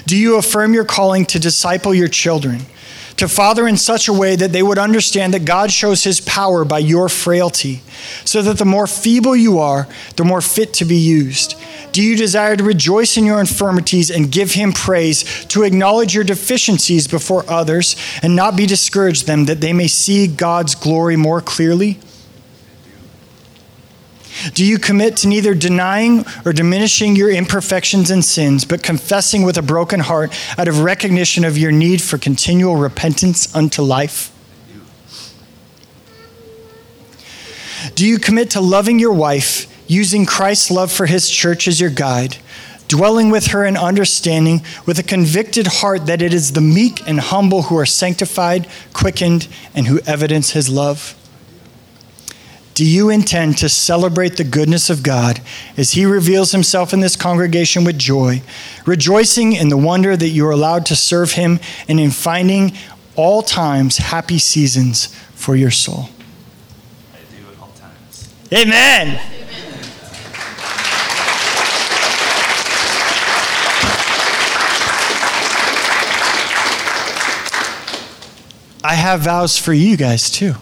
Do 0.05 0.15
you 0.15 0.37
affirm 0.37 0.73
your 0.73 0.85
calling 0.85 1.25
to 1.25 1.39
disciple 1.39 1.93
your 1.93 2.07
children? 2.07 2.61
To 3.17 3.27
father 3.27 3.67
in 3.67 3.77
such 3.77 4.07
a 4.07 4.13
way 4.13 4.35
that 4.35 4.51
they 4.51 4.63
would 4.63 4.77
understand 4.77 5.33
that 5.33 5.45
God 5.45 5.71
shows 5.71 6.03
his 6.03 6.19
power 6.21 6.65
by 6.65 6.79
your 6.79 7.09
frailty, 7.09 7.81
so 8.25 8.41
that 8.41 8.57
the 8.57 8.65
more 8.65 8.87
feeble 8.87 9.35
you 9.35 9.59
are, 9.59 9.87
the 10.15 10.25
more 10.25 10.41
fit 10.41 10.73
to 10.75 10.85
be 10.85 10.97
used. 10.97 11.55
Do 11.91 12.01
you 12.01 12.15
desire 12.15 12.55
to 12.55 12.63
rejoice 12.63 13.17
in 13.17 13.25
your 13.25 13.39
infirmities 13.39 14.09
and 14.09 14.31
give 14.31 14.53
him 14.53 14.71
praise, 14.71 15.45
to 15.45 15.63
acknowledge 15.63 16.15
your 16.15 16.23
deficiencies 16.23 17.07
before 17.07 17.47
others 17.47 17.95
and 18.23 18.35
not 18.35 18.57
be 18.57 18.65
discouraged 18.65 19.27
them, 19.27 19.45
that 19.45 19.61
they 19.61 19.73
may 19.73 19.87
see 19.87 20.25
God's 20.27 20.73
glory 20.73 21.15
more 21.15 21.39
clearly? 21.39 21.99
Do 24.53 24.65
you 24.65 24.79
commit 24.79 25.17
to 25.17 25.27
neither 25.27 25.53
denying 25.53 26.25
or 26.45 26.53
diminishing 26.53 27.15
your 27.15 27.31
imperfections 27.31 28.11
and 28.11 28.23
sins, 28.23 28.65
but 28.65 28.83
confessing 28.83 29.43
with 29.43 29.57
a 29.57 29.61
broken 29.61 29.99
heart 29.99 30.33
out 30.57 30.67
of 30.67 30.79
recognition 30.79 31.45
of 31.45 31.57
your 31.57 31.71
need 31.71 32.01
for 32.01 32.17
continual 32.17 32.75
repentance 32.75 33.53
unto 33.55 33.81
life? 33.81 34.31
Do 37.95 38.05
you 38.07 38.17
commit 38.17 38.51
to 38.51 38.61
loving 38.61 38.97
your 38.99 39.13
wife, 39.13 39.67
using 39.87 40.25
Christ's 40.25 40.71
love 40.71 40.91
for 40.91 41.05
his 41.05 41.29
church 41.29 41.67
as 41.67 41.79
your 41.79 41.89
guide, 41.89 42.37
dwelling 42.87 43.29
with 43.29 43.47
her 43.47 43.65
in 43.65 43.75
understanding, 43.75 44.63
with 44.85 44.99
a 44.99 45.03
convicted 45.03 45.67
heart 45.67 46.05
that 46.05 46.21
it 46.21 46.33
is 46.33 46.53
the 46.53 46.61
meek 46.61 47.05
and 47.07 47.19
humble 47.19 47.63
who 47.63 47.77
are 47.77 47.85
sanctified, 47.85 48.67
quickened, 48.93 49.47
and 49.75 49.87
who 49.87 49.99
evidence 50.01 50.51
his 50.51 50.69
love? 50.69 51.15
Do 52.73 52.83
you 52.83 53.11
intend 53.11 53.59
to 53.59 53.69
celebrate 53.69 54.37
the 54.37 54.43
goodness 54.43 54.89
of 54.89 55.03
God 55.03 55.41
as 55.77 55.91
He 55.91 56.05
reveals 56.05 56.53
Himself 56.53 56.91
in 56.91 57.01
this 57.01 57.15
congregation 57.15 57.83
with 57.83 57.99
joy, 57.99 58.41
rejoicing 58.85 59.53
in 59.53 59.69
the 59.69 59.77
wonder 59.77 60.17
that 60.17 60.29
you 60.29 60.47
are 60.47 60.51
allowed 60.51 60.85
to 60.87 60.95
serve 60.95 61.33
Him 61.33 61.59
and 61.87 61.99
in 61.99 62.09
finding 62.09 62.73
all 63.15 63.43
times 63.43 63.97
happy 63.97 64.39
seasons 64.39 65.13
for 65.35 65.55
your 65.55 65.69
soul? 65.69 66.09
I 67.13 67.17
do 67.35 67.47
at 67.51 67.59
all 67.61 67.71
times. 67.75 68.29
Amen. 68.51 69.19
Amen. 69.19 69.39
I 78.83 78.95
have 78.95 79.21
vows 79.21 79.59
for 79.59 79.73
you 79.73 79.95
guys 79.95 80.29
too. 80.31 80.55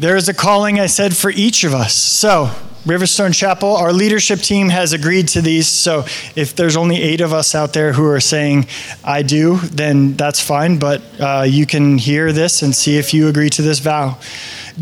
There 0.00 0.16
is 0.16 0.30
a 0.30 0.34
calling, 0.34 0.80
I 0.80 0.86
said, 0.86 1.14
for 1.14 1.30
each 1.30 1.62
of 1.62 1.74
us. 1.74 1.92
So, 1.92 2.50
Riverstone 2.86 3.34
Chapel, 3.34 3.76
our 3.76 3.92
leadership 3.92 4.38
team 4.38 4.70
has 4.70 4.94
agreed 4.94 5.28
to 5.28 5.42
these. 5.42 5.68
So, 5.68 6.06
if 6.34 6.56
there's 6.56 6.74
only 6.74 7.02
eight 7.02 7.20
of 7.20 7.34
us 7.34 7.54
out 7.54 7.74
there 7.74 7.92
who 7.92 8.06
are 8.06 8.18
saying, 8.18 8.66
I 9.04 9.20
do, 9.20 9.58
then 9.58 10.14
that's 10.14 10.40
fine. 10.40 10.78
But 10.78 11.02
uh, 11.20 11.44
you 11.46 11.66
can 11.66 11.98
hear 11.98 12.32
this 12.32 12.62
and 12.62 12.74
see 12.74 12.96
if 12.96 13.12
you 13.12 13.28
agree 13.28 13.50
to 13.50 13.60
this 13.60 13.80
vow. 13.80 14.18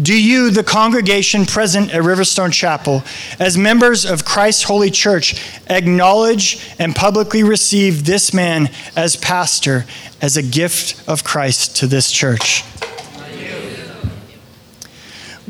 Do 0.01 0.17
you, 0.17 0.51
the 0.51 0.63
congregation 0.63 1.47
present 1.47 1.93
at 1.93 2.03
Riverstone 2.03 2.53
Chapel, 2.53 3.03
as 3.41 3.59
members 3.59 4.05
of 4.05 4.25
Christ's 4.25 4.63
holy 4.63 4.93
church, 4.93 5.45
acknowledge 5.67 6.65
and 6.79 6.95
publicly 6.95 7.43
receive 7.43 8.05
this 8.05 8.33
man 8.33 8.71
as 8.95 9.17
pastor 9.17 9.85
as 10.23 10.37
a 10.37 10.45
gift 10.45 11.03
of 11.09 11.25
Christ 11.25 11.75
to 11.79 11.89
this 11.89 12.13
church? 12.13 12.63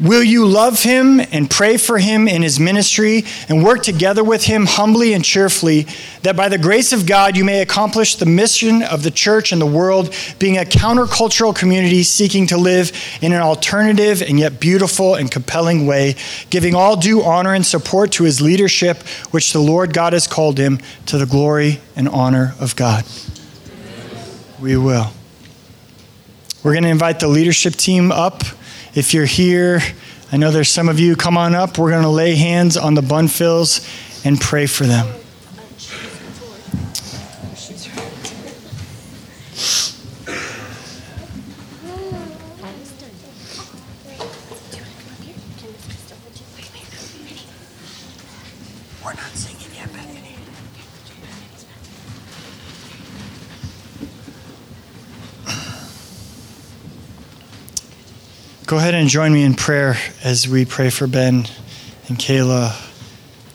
Will 0.00 0.22
you 0.22 0.46
love 0.46 0.82
him 0.82 1.18
and 1.18 1.50
pray 1.50 1.76
for 1.76 1.98
him 1.98 2.28
in 2.28 2.42
his 2.42 2.60
ministry 2.60 3.24
and 3.48 3.64
work 3.64 3.82
together 3.82 4.22
with 4.22 4.44
him 4.44 4.64
humbly 4.64 5.12
and 5.12 5.24
cheerfully, 5.24 5.88
that 6.22 6.36
by 6.36 6.48
the 6.48 6.58
grace 6.58 6.92
of 6.92 7.04
God 7.04 7.36
you 7.36 7.44
may 7.44 7.62
accomplish 7.62 8.14
the 8.14 8.26
mission 8.26 8.84
of 8.84 9.02
the 9.02 9.10
church 9.10 9.50
and 9.50 9.60
the 9.60 9.66
world, 9.66 10.14
being 10.38 10.56
a 10.56 10.62
countercultural 10.62 11.54
community 11.54 12.04
seeking 12.04 12.46
to 12.46 12.56
live 12.56 12.92
in 13.20 13.32
an 13.32 13.40
alternative 13.40 14.22
and 14.22 14.38
yet 14.38 14.60
beautiful 14.60 15.16
and 15.16 15.32
compelling 15.32 15.84
way, 15.84 16.14
giving 16.50 16.76
all 16.76 16.94
due 16.94 17.24
honor 17.24 17.52
and 17.52 17.66
support 17.66 18.12
to 18.12 18.22
his 18.22 18.40
leadership, 18.40 18.98
which 19.32 19.52
the 19.52 19.58
Lord 19.58 19.92
God 19.92 20.12
has 20.12 20.28
called 20.28 20.58
him, 20.58 20.78
to 21.06 21.18
the 21.18 21.26
glory 21.26 21.80
and 21.96 22.08
honor 22.08 22.54
of 22.60 22.76
God? 22.76 23.04
We 24.60 24.76
will. 24.76 25.10
We're 26.62 26.72
going 26.72 26.84
to 26.84 26.90
invite 26.90 27.18
the 27.18 27.28
leadership 27.28 27.74
team 27.74 28.12
up. 28.12 28.42
If 28.98 29.14
you're 29.14 29.26
here, 29.26 29.80
I 30.32 30.38
know 30.38 30.50
there's 30.50 30.70
some 30.70 30.88
of 30.88 30.98
you, 30.98 31.14
come 31.14 31.36
on 31.36 31.54
up. 31.54 31.78
We're 31.78 31.92
going 31.92 32.02
to 32.02 32.08
lay 32.08 32.34
hands 32.34 32.76
on 32.76 32.94
the 32.94 33.00
Bunfills 33.00 34.26
and 34.26 34.40
pray 34.40 34.66
for 34.66 34.86
them. 34.86 35.06
Go 58.68 58.76
ahead 58.76 58.92
and 58.92 59.08
join 59.08 59.32
me 59.32 59.44
in 59.44 59.54
prayer 59.54 59.96
as 60.22 60.46
we 60.46 60.66
pray 60.66 60.90
for 60.90 61.06
Ben 61.06 61.46
and 62.06 62.18
Kayla, 62.18 62.76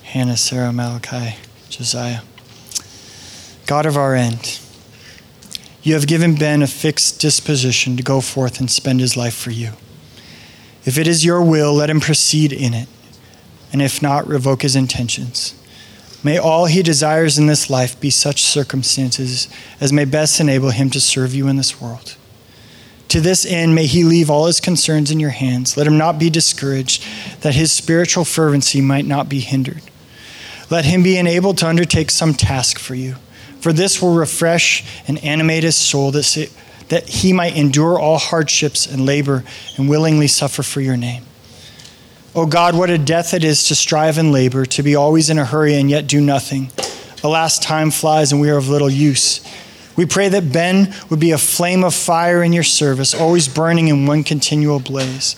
Hannah, 0.01 0.35
Sarah, 0.35 0.73
Malachi, 0.73 1.35
Josiah. 1.69 2.21
God 3.67 3.85
of 3.85 3.95
our 3.95 4.15
end, 4.15 4.59
you 5.83 5.93
have 5.93 6.07
given 6.07 6.33
Ben 6.33 6.63
a 6.63 6.67
fixed 6.67 7.21
disposition 7.21 7.95
to 7.95 8.01
go 8.01 8.21
forth 8.21 8.59
and 8.59 8.71
spend 8.71 9.01
his 9.01 9.15
life 9.15 9.35
for 9.35 9.51
you. 9.51 9.73
If 10.83 10.97
it 10.97 11.05
is 11.05 11.23
your 11.23 11.43
will, 11.43 11.75
let 11.75 11.91
him 11.91 11.99
proceed 11.99 12.51
in 12.51 12.73
it, 12.73 12.89
and 13.71 13.83
if 13.83 14.01
not, 14.01 14.27
revoke 14.27 14.63
his 14.63 14.75
intentions. 14.75 15.53
May 16.23 16.39
all 16.39 16.65
he 16.65 16.81
desires 16.81 17.37
in 17.37 17.45
this 17.45 17.69
life 17.69 17.99
be 17.99 18.09
such 18.09 18.41
circumstances 18.41 19.47
as 19.79 19.93
may 19.93 20.05
best 20.05 20.39
enable 20.39 20.71
him 20.71 20.89
to 20.89 20.99
serve 20.99 21.35
you 21.35 21.47
in 21.47 21.57
this 21.57 21.79
world. 21.79 22.15
To 23.13 23.21
this 23.21 23.45
end, 23.45 23.75
may 23.75 23.85
he 23.85 24.03
leave 24.03 24.31
all 24.31 24.47
his 24.47 24.59
concerns 24.59 25.11
in 25.11 25.19
your 25.19 25.29
hands. 25.29 25.77
Let 25.77 25.85
him 25.85 25.99
not 25.99 26.17
be 26.17 26.31
discouraged, 26.31 27.05
that 27.41 27.53
his 27.53 27.71
spiritual 27.71 28.25
fervency 28.25 28.81
might 28.81 29.05
not 29.05 29.29
be 29.29 29.39
hindered. 29.39 29.83
Let 30.71 30.85
him 30.85 31.03
be 31.03 31.17
enabled 31.17 31.59
to 31.59 31.67
undertake 31.67 32.09
some 32.09 32.33
task 32.33 32.79
for 32.79 32.95
you, 32.95 33.17
for 33.59 33.71
this 33.71 34.01
will 34.01 34.15
refresh 34.15 34.83
and 35.07 35.23
animate 35.23 35.61
his 35.61 35.75
soul, 35.75 36.09
that, 36.09 37.03
he 37.05 37.33
might 37.33 37.55
endure 37.55 37.99
all 37.99 38.17
hardships 38.17 38.87
and 38.87 39.05
labor 39.05 39.43
and 39.77 39.87
willingly 39.87 40.25
suffer 40.25 40.63
for 40.63 40.81
your 40.81 40.97
name. 40.97 41.23
O 42.33 42.41
oh 42.41 42.45
God, 42.47 42.75
what 42.75 42.89
a 42.89 42.97
death 42.97 43.35
it 43.35 43.43
is 43.43 43.65
to 43.65 43.75
strive 43.75 44.17
and 44.17 44.31
labor, 44.31 44.65
to 44.65 44.81
be 44.81 44.95
always 44.95 45.29
in 45.29 45.37
a 45.37 45.45
hurry 45.45 45.75
and 45.75 45.87
yet 45.87 46.07
do 46.07 46.19
nothing. 46.19 46.71
Alas, 47.23 47.59
time 47.59 47.91
flies 47.91 48.31
and 48.31 48.41
we 48.41 48.49
are 48.49 48.57
of 48.57 48.69
little 48.69 48.89
use. 48.89 49.39
We 49.95 50.05
pray 50.05 50.29
that 50.29 50.51
Ben 50.51 50.93
would 51.09 51.19
be 51.19 51.31
a 51.31 51.37
flame 51.37 51.83
of 51.83 51.93
fire 51.93 52.41
in 52.41 52.53
your 52.53 52.63
service, 52.63 53.13
always 53.13 53.47
burning 53.47 53.87
in 53.87 54.05
one 54.07 54.23
continual 54.23 54.79
blaze. 54.79 55.35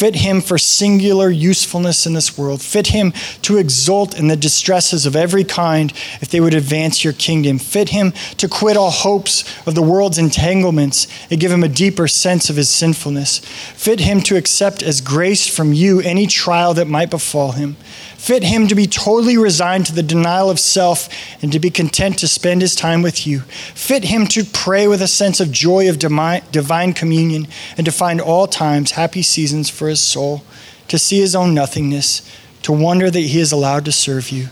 Fit 0.00 0.14
him 0.14 0.40
for 0.40 0.56
singular 0.56 1.28
usefulness 1.28 2.06
in 2.06 2.14
this 2.14 2.38
world. 2.38 2.62
Fit 2.62 2.86
him 2.86 3.12
to 3.42 3.58
exult 3.58 4.18
in 4.18 4.28
the 4.28 4.34
distresses 4.34 5.04
of 5.04 5.14
every 5.14 5.44
kind 5.44 5.92
if 6.22 6.30
they 6.30 6.40
would 6.40 6.54
advance 6.54 7.04
your 7.04 7.12
kingdom. 7.12 7.58
Fit 7.58 7.90
him 7.90 8.12
to 8.38 8.48
quit 8.48 8.78
all 8.78 8.90
hopes 8.90 9.44
of 9.66 9.74
the 9.74 9.82
world's 9.82 10.16
entanglements 10.16 11.06
and 11.30 11.38
give 11.38 11.52
him 11.52 11.62
a 11.62 11.68
deeper 11.68 12.08
sense 12.08 12.48
of 12.48 12.56
his 12.56 12.70
sinfulness. 12.70 13.40
Fit 13.40 14.00
him 14.00 14.22
to 14.22 14.38
accept 14.38 14.82
as 14.82 15.02
grace 15.02 15.46
from 15.46 15.74
you 15.74 16.00
any 16.00 16.26
trial 16.26 16.72
that 16.72 16.88
might 16.88 17.10
befall 17.10 17.52
him. 17.52 17.76
Fit 18.16 18.42
him 18.42 18.68
to 18.68 18.74
be 18.74 18.86
totally 18.86 19.36
resigned 19.36 19.86
to 19.86 19.94
the 19.94 20.02
denial 20.02 20.50
of 20.50 20.58
self 20.58 21.08
and 21.42 21.52
to 21.52 21.58
be 21.58 21.70
content 21.70 22.18
to 22.18 22.28
spend 22.28 22.62
his 22.62 22.74
time 22.74 23.02
with 23.02 23.26
you. 23.26 23.40
Fit 23.74 24.04
him 24.04 24.26
to 24.28 24.44
pray 24.44 24.86
with 24.86 25.02
a 25.02 25.08
sense 25.08 25.40
of 25.40 25.50
joy 25.50 25.90
of 25.90 25.98
divine 25.98 26.92
communion 26.92 27.48
and 27.76 27.84
to 27.84 27.92
find 27.92 28.20
all 28.20 28.46
times 28.46 28.92
happy 28.92 29.22
seasons 29.22 29.68
for 29.68 29.89
his 29.90 30.00
soul, 30.00 30.42
to 30.88 30.98
see 30.98 31.20
his 31.20 31.36
own 31.36 31.54
nothingness, 31.54 32.22
to 32.62 32.72
wonder 32.72 33.10
that 33.10 33.20
he 33.20 33.38
is 33.38 33.52
allowed 33.52 33.84
to 33.84 33.92
serve 33.92 34.30
you. 34.30 34.46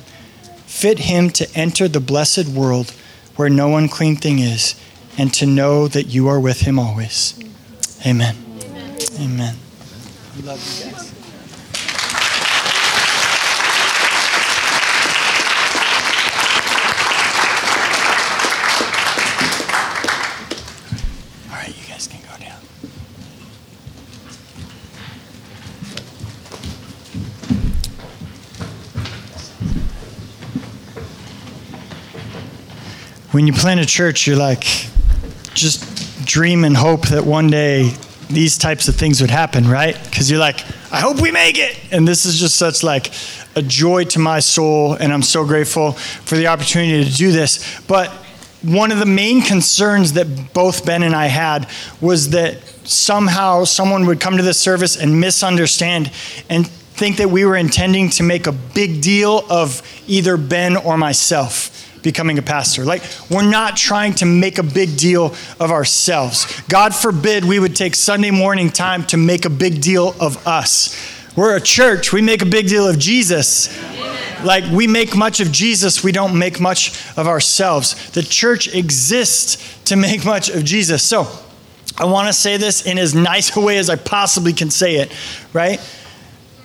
Fit 0.66 1.00
him 1.00 1.30
to 1.30 1.48
enter 1.54 1.88
the 1.88 2.00
blessed 2.00 2.46
world 2.48 2.90
where 3.36 3.48
no 3.48 3.76
unclean 3.76 4.16
thing 4.16 4.38
is 4.38 4.74
and 5.16 5.32
to 5.34 5.46
know 5.46 5.88
that 5.88 6.04
you 6.04 6.28
are 6.28 6.38
with 6.38 6.60
him 6.60 6.78
always. 6.78 7.38
Amen. 8.06 8.36
Amen. 8.62 8.96
Amen. 9.20 9.56
We 10.36 10.42
love 10.42 10.84
you 10.84 10.92
guys. 10.92 11.18
When 33.38 33.46
you 33.46 33.52
plant 33.52 33.78
a 33.78 33.86
church, 33.86 34.26
you're 34.26 34.36
like, 34.36 34.64
just 35.54 36.26
dream 36.26 36.64
and 36.64 36.76
hope 36.76 37.06
that 37.06 37.24
one 37.24 37.46
day 37.46 37.92
these 38.28 38.58
types 38.58 38.88
of 38.88 38.96
things 38.96 39.20
would 39.20 39.30
happen, 39.30 39.68
right? 39.68 39.96
Because 40.06 40.28
you're 40.28 40.40
like, 40.40 40.64
I 40.90 40.98
hope 40.98 41.20
we 41.20 41.30
make 41.30 41.56
it. 41.56 41.78
And 41.92 42.06
this 42.06 42.26
is 42.26 42.40
just 42.40 42.56
such 42.56 42.82
like 42.82 43.12
a 43.54 43.62
joy 43.62 44.02
to 44.06 44.18
my 44.18 44.40
soul, 44.40 44.94
and 44.94 45.12
I'm 45.12 45.22
so 45.22 45.44
grateful 45.44 45.92
for 45.92 46.34
the 46.34 46.48
opportunity 46.48 47.08
to 47.08 47.16
do 47.16 47.30
this. 47.30 47.80
But 47.82 48.10
one 48.62 48.90
of 48.90 48.98
the 48.98 49.06
main 49.06 49.40
concerns 49.40 50.14
that 50.14 50.52
both 50.52 50.84
Ben 50.84 51.04
and 51.04 51.14
I 51.14 51.26
had 51.26 51.68
was 52.00 52.30
that 52.30 52.60
somehow 52.82 53.62
someone 53.62 54.06
would 54.06 54.18
come 54.18 54.36
to 54.36 54.42
this 54.42 54.58
service 54.58 54.96
and 54.96 55.20
misunderstand 55.20 56.10
and 56.50 56.66
think 56.66 57.18
that 57.18 57.30
we 57.30 57.44
were 57.44 57.54
intending 57.54 58.10
to 58.10 58.24
make 58.24 58.48
a 58.48 58.52
big 58.52 59.00
deal 59.00 59.44
of 59.48 59.80
either 60.08 60.36
Ben 60.36 60.76
or 60.76 60.98
myself 60.98 61.77
becoming 62.02 62.38
a 62.38 62.42
pastor. 62.42 62.84
Like, 62.84 63.02
we're 63.30 63.48
not 63.48 63.76
trying 63.76 64.14
to 64.14 64.26
make 64.26 64.58
a 64.58 64.62
big 64.62 64.96
deal 64.96 65.34
of 65.60 65.70
ourselves. 65.70 66.60
God 66.68 66.94
forbid 66.94 67.44
we 67.44 67.58
would 67.58 67.76
take 67.76 67.94
Sunday 67.94 68.30
morning 68.30 68.70
time 68.70 69.04
to 69.06 69.16
make 69.16 69.44
a 69.44 69.50
big 69.50 69.80
deal 69.80 70.14
of 70.20 70.46
us. 70.46 70.96
We're 71.36 71.56
a 71.56 71.60
church, 71.60 72.12
we 72.12 72.20
make 72.20 72.42
a 72.42 72.46
big 72.46 72.68
deal 72.68 72.88
of 72.88 72.98
Jesus. 72.98 73.68
Like, 74.42 74.64
we 74.72 74.86
make 74.86 75.16
much 75.16 75.40
of 75.40 75.52
Jesus, 75.52 76.02
we 76.02 76.12
don't 76.12 76.38
make 76.38 76.60
much 76.60 76.92
of 77.16 77.26
ourselves. 77.26 78.10
The 78.10 78.22
church 78.22 78.74
exists 78.74 79.78
to 79.84 79.96
make 79.96 80.24
much 80.24 80.48
of 80.48 80.64
Jesus. 80.64 81.02
So, 81.02 81.28
I 81.96 82.04
want 82.04 82.28
to 82.28 82.32
say 82.32 82.56
this 82.56 82.86
in 82.86 82.98
as 82.98 83.14
nice 83.14 83.56
a 83.56 83.60
way 83.60 83.78
as 83.78 83.90
I 83.90 83.96
possibly 83.96 84.52
can 84.52 84.70
say 84.70 84.96
it, 84.96 85.12
right? 85.52 85.80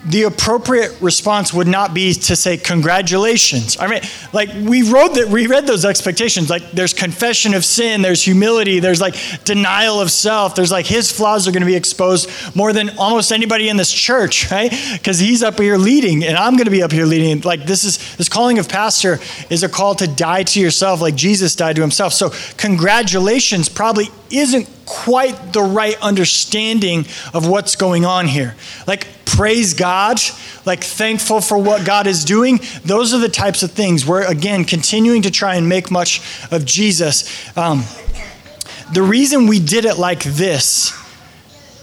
The 0.05 0.23
appropriate 0.23 0.95
response 1.01 1.53
would 1.53 1.67
not 1.67 1.93
be 1.93 2.13
to 2.13 2.35
say 2.35 2.57
congratulations. 2.57 3.77
I 3.79 3.87
mean, 3.87 4.01
like 4.33 4.49
we 4.53 4.83
wrote 4.83 5.15
that 5.15 5.29
we 5.29 5.47
read 5.47 5.65
those 5.65 5.85
expectations. 5.85 6.49
Like 6.49 6.71
there's 6.71 6.93
confession 6.93 7.53
of 7.53 7.63
sin, 7.63 8.01
there's 8.01 8.21
humility, 8.21 8.79
there's 8.79 8.99
like 8.99 9.15
denial 9.45 10.01
of 10.01 10.11
self. 10.11 10.55
There's 10.55 10.71
like 10.71 10.85
his 10.85 11.11
flaws 11.11 11.47
are 11.47 11.51
going 11.51 11.61
to 11.61 11.67
be 11.67 11.75
exposed 11.75 12.29
more 12.55 12.73
than 12.73 12.89
almost 12.97 13.31
anybody 13.31 13.69
in 13.69 13.77
this 13.77 13.91
church, 13.91 14.51
right? 14.51 14.71
Because 14.91 15.19
he's 15.19 15.41
up 15.41 15.57
here 15.59 15.77
leading, 15.77 16.23
and 16.23 16.35
I'm 16.37 16.55
going 16.57 16.65
to 16.65 16.71
be 16.71 16.83
up 16.83 16.91
here 16.91 17.05
leading. 17.05 17.39
Like 17.41 17.65
this 17.65 17.85
is 17.85 18.15
this 18.17 18.27
calling 18.27 18.59
of 18.59 18.67
pastor 18.67 19.19
is 19.49 19.63
a 19.63 19.69
call 19.69 19.95
to 19.95 20.07
die 20.07 20.43
to 20.43 20.59
yourself, 20.59 20.99
like 20.99 21.15
Jesus 21.15 21.55
died 21.55 21.77
to 21.77 21.81
himself. 21.81 22.11
So 22.13 22.31
congratulations 22.57 23.69
probably 23.69 24.09
isn't 24.29 24.67
quite 24.85 25.53
the 25.53 25.61
right 25.61 25.95
understanding 26.01 27.05
of 27.33 27.47
what's 27.47 27.75
going 27.75 28.05
on 28.05 28.27
here. 28.27 28.55
Like, 28.87 29.07
praise 29.25 29.73
God, 29.73 30.19
like, 30.65 30.83
thankful 30.83 31.41
for 31.41 31.57
what 31.57 31.85
God 31.85 32.07
is 32.07 32.23
doing. 32.23 32.59
Those 32.85 33.13
are 33.13 33.19
the 33.19 33.29
types 33.29 33.63
of 33.63 33.71
things 33.71 34.05
we're, 34.05 34.25
again, 34.25 34.65
continuing 34.65 35.21
to 35.23 35.31
try 35.31 35.55
and 35.55 35.67
make 35.67 35.89
much 35.91 36.21
of 36.51 36.65
Jesus. 36.65 37.57
Um, 37.57 37.83
the 38.93 39.01
reason 39.01 39.47
we 39.47 39.59
did 39.59 39.85
it 39.85 39.97
like 39.97 40.23
this 40.23 40.93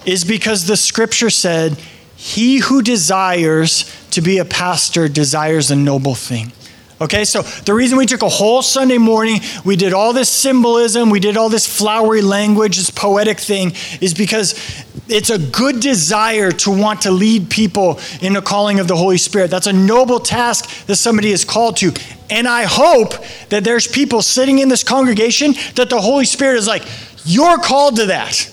is 0.06 0.24
because 0.24 0.66
the 0.66 0.76
scripture 0.76 1.30
said, 1.30 1.76
He 2.16 2.58
who 2.58 2.82
desires 2.82 3.84
to 4.10 4.20
be 4.20 4.38
a 4.38 4.44
pastor 4.44 5.08
desires 5.08 5.70
a 5.70 5.76
noble 5.76 6.14
thing. 6.14 6.52
Okay, 7.02 7.24
so 7.24 7.40
the 7.40 7.72
reason 7.72 7.96
we 7.96 8.04
took 8.04 8.20
a 8.20 8.28
whole 8.28 8.60
Sunday 8.60 8.98
morning, 8.98 9.40
we 9.64 9.74
did 9.74 9.94
all 9.94 10.12
this 10.12 10.28
symbolism, 10.28 11.08
we 11.08 11.18
did 11.18 11.34
all 11.34 11.48
this 11.48 11.66
flowery 11.66 12.20
language, 12.20 12.76
this 12.76 12.90
poetic 12.90 13.40
thing, 13.40 13.72
is 14.02 14.12
because 14.12 14.84
it's 15.08 15.30
a 15.30 15.38
good 15.38 15.80
desire 15.80 16.50
to 16.52 16.70
want 16.70 17.02
to 17.02 17.10
lead 17.10 17.48
people 17.48 17.98
in 18.20 18.34
the 18.34 18.42
calling 18.42 18.80
of 18.80 18.86
the 18.86 18.96
Holy 18.96 19.16
Spirit. 19.16 19.50
That's 19.50 19.66
a 19.66 19.72
noble 19.72 20.20
task 20.20 20.86
that 20.86 20.96
somebody 20.96 21.30
is 21.30 21.42
called 21.42 21.78
to. 21.78 21.94
And 22.28 22.46
I 22.46 22.64
hope 22.64 23.14
that 23.48 23.64
there's 23.64 23.86
people 23.86 24.20
sitting 24.20 24.58
in 24.58 24.68
this 24.68 24.84
congregation 24.84 25.54
that 25.76 25.88
the 25.88 26.00
Holy 26.02 26.26
Spirit 26.26 26.58
is 26.58 26.66
like, 26.66 26.84
you're 27.24 27.58
called 27.58 27.96
to 27.96 28.06
that. 28.06 28.52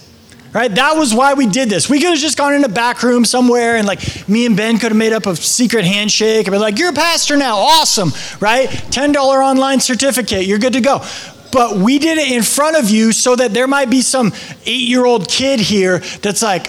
Right? 0.53 0.73
That 0.73 0.93
was 0.93 1.13
why 1.13 1.33
we 1.33 1.45
did 1.45 1.69
this. 1.69 1.89
We 1.89 1.99
could 1.99 2.11
have 2.11 2.19
just 2.19 2.37
gone 2.37 2.53
in 2.53 2.63
a 2.63 2.69
back 2.69 3.03
room 3.03 3.25
somewhere 3.25 3.75
and 3.75 3.85
like 3.85 4.27
me 4.29 4.45
and 4.45 4.55
Ben 4.55 4.77
could 4.79 4.91
have 4.91 4.97
made 4.97 5.13
up 5.13 5.25
a 5.25 5.35
secret 5.35 5.83
handshake 5.83 6.47
and 6.47 6.53
be 6.53 6.57
like, 6.57 6.79
you're 6.79 6.89
a 6.89 6.93
pastor 6.93 7.35
now. 7.37 7.57
Awesome. 7.57 8.11
Right? 8.39 8.67
$10 8.69 9.15
online 9.15 9.79
certificate. 9.81 10.45
You're 10.45 10.59
good 10.59 10.73
to 10.73 10.81
go. 10.81 11.03
But 11.51 11.77
we 11.77 11.99
did 11.99 12.17
it 12.17 12.31
in 12.31 12.43
front 12.43 12.77
of 12.77 12.89
you 12.89 13.11
so 13.11 13.35
that 13.35 13.53
there 13.53 13.67
might 13.67 13.89
be 13.89 14.01
some 14.01 14.33
eight 14.65 14.87
year 14.87 15.05
old 15.05 15.27
kid 15.27 15.59
here 15.59 15.99
that's 15.99 16.41
like, 16.41 16.67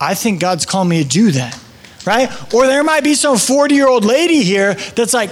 I 0.00 0.14
think 0.14 0.40
God's 0.40 0.64
calling 0.64 0.88
me 0.88 1.02
to 1.02 1.08
do 1.08 1.32
that. 1.32 1.58
Right? 2.06 2.30
Or 2.54 2.66
there 2.66 2.82
might 2.82 3.04
be 3.04 3.14
some 3.14 3.36
40 3.36 3.74
year 3.74 3.88
old 3.88 4.04
lady 4.04 4.42
here 4.42 4.74
that's 4.74 5.12
like, 5.12 5.30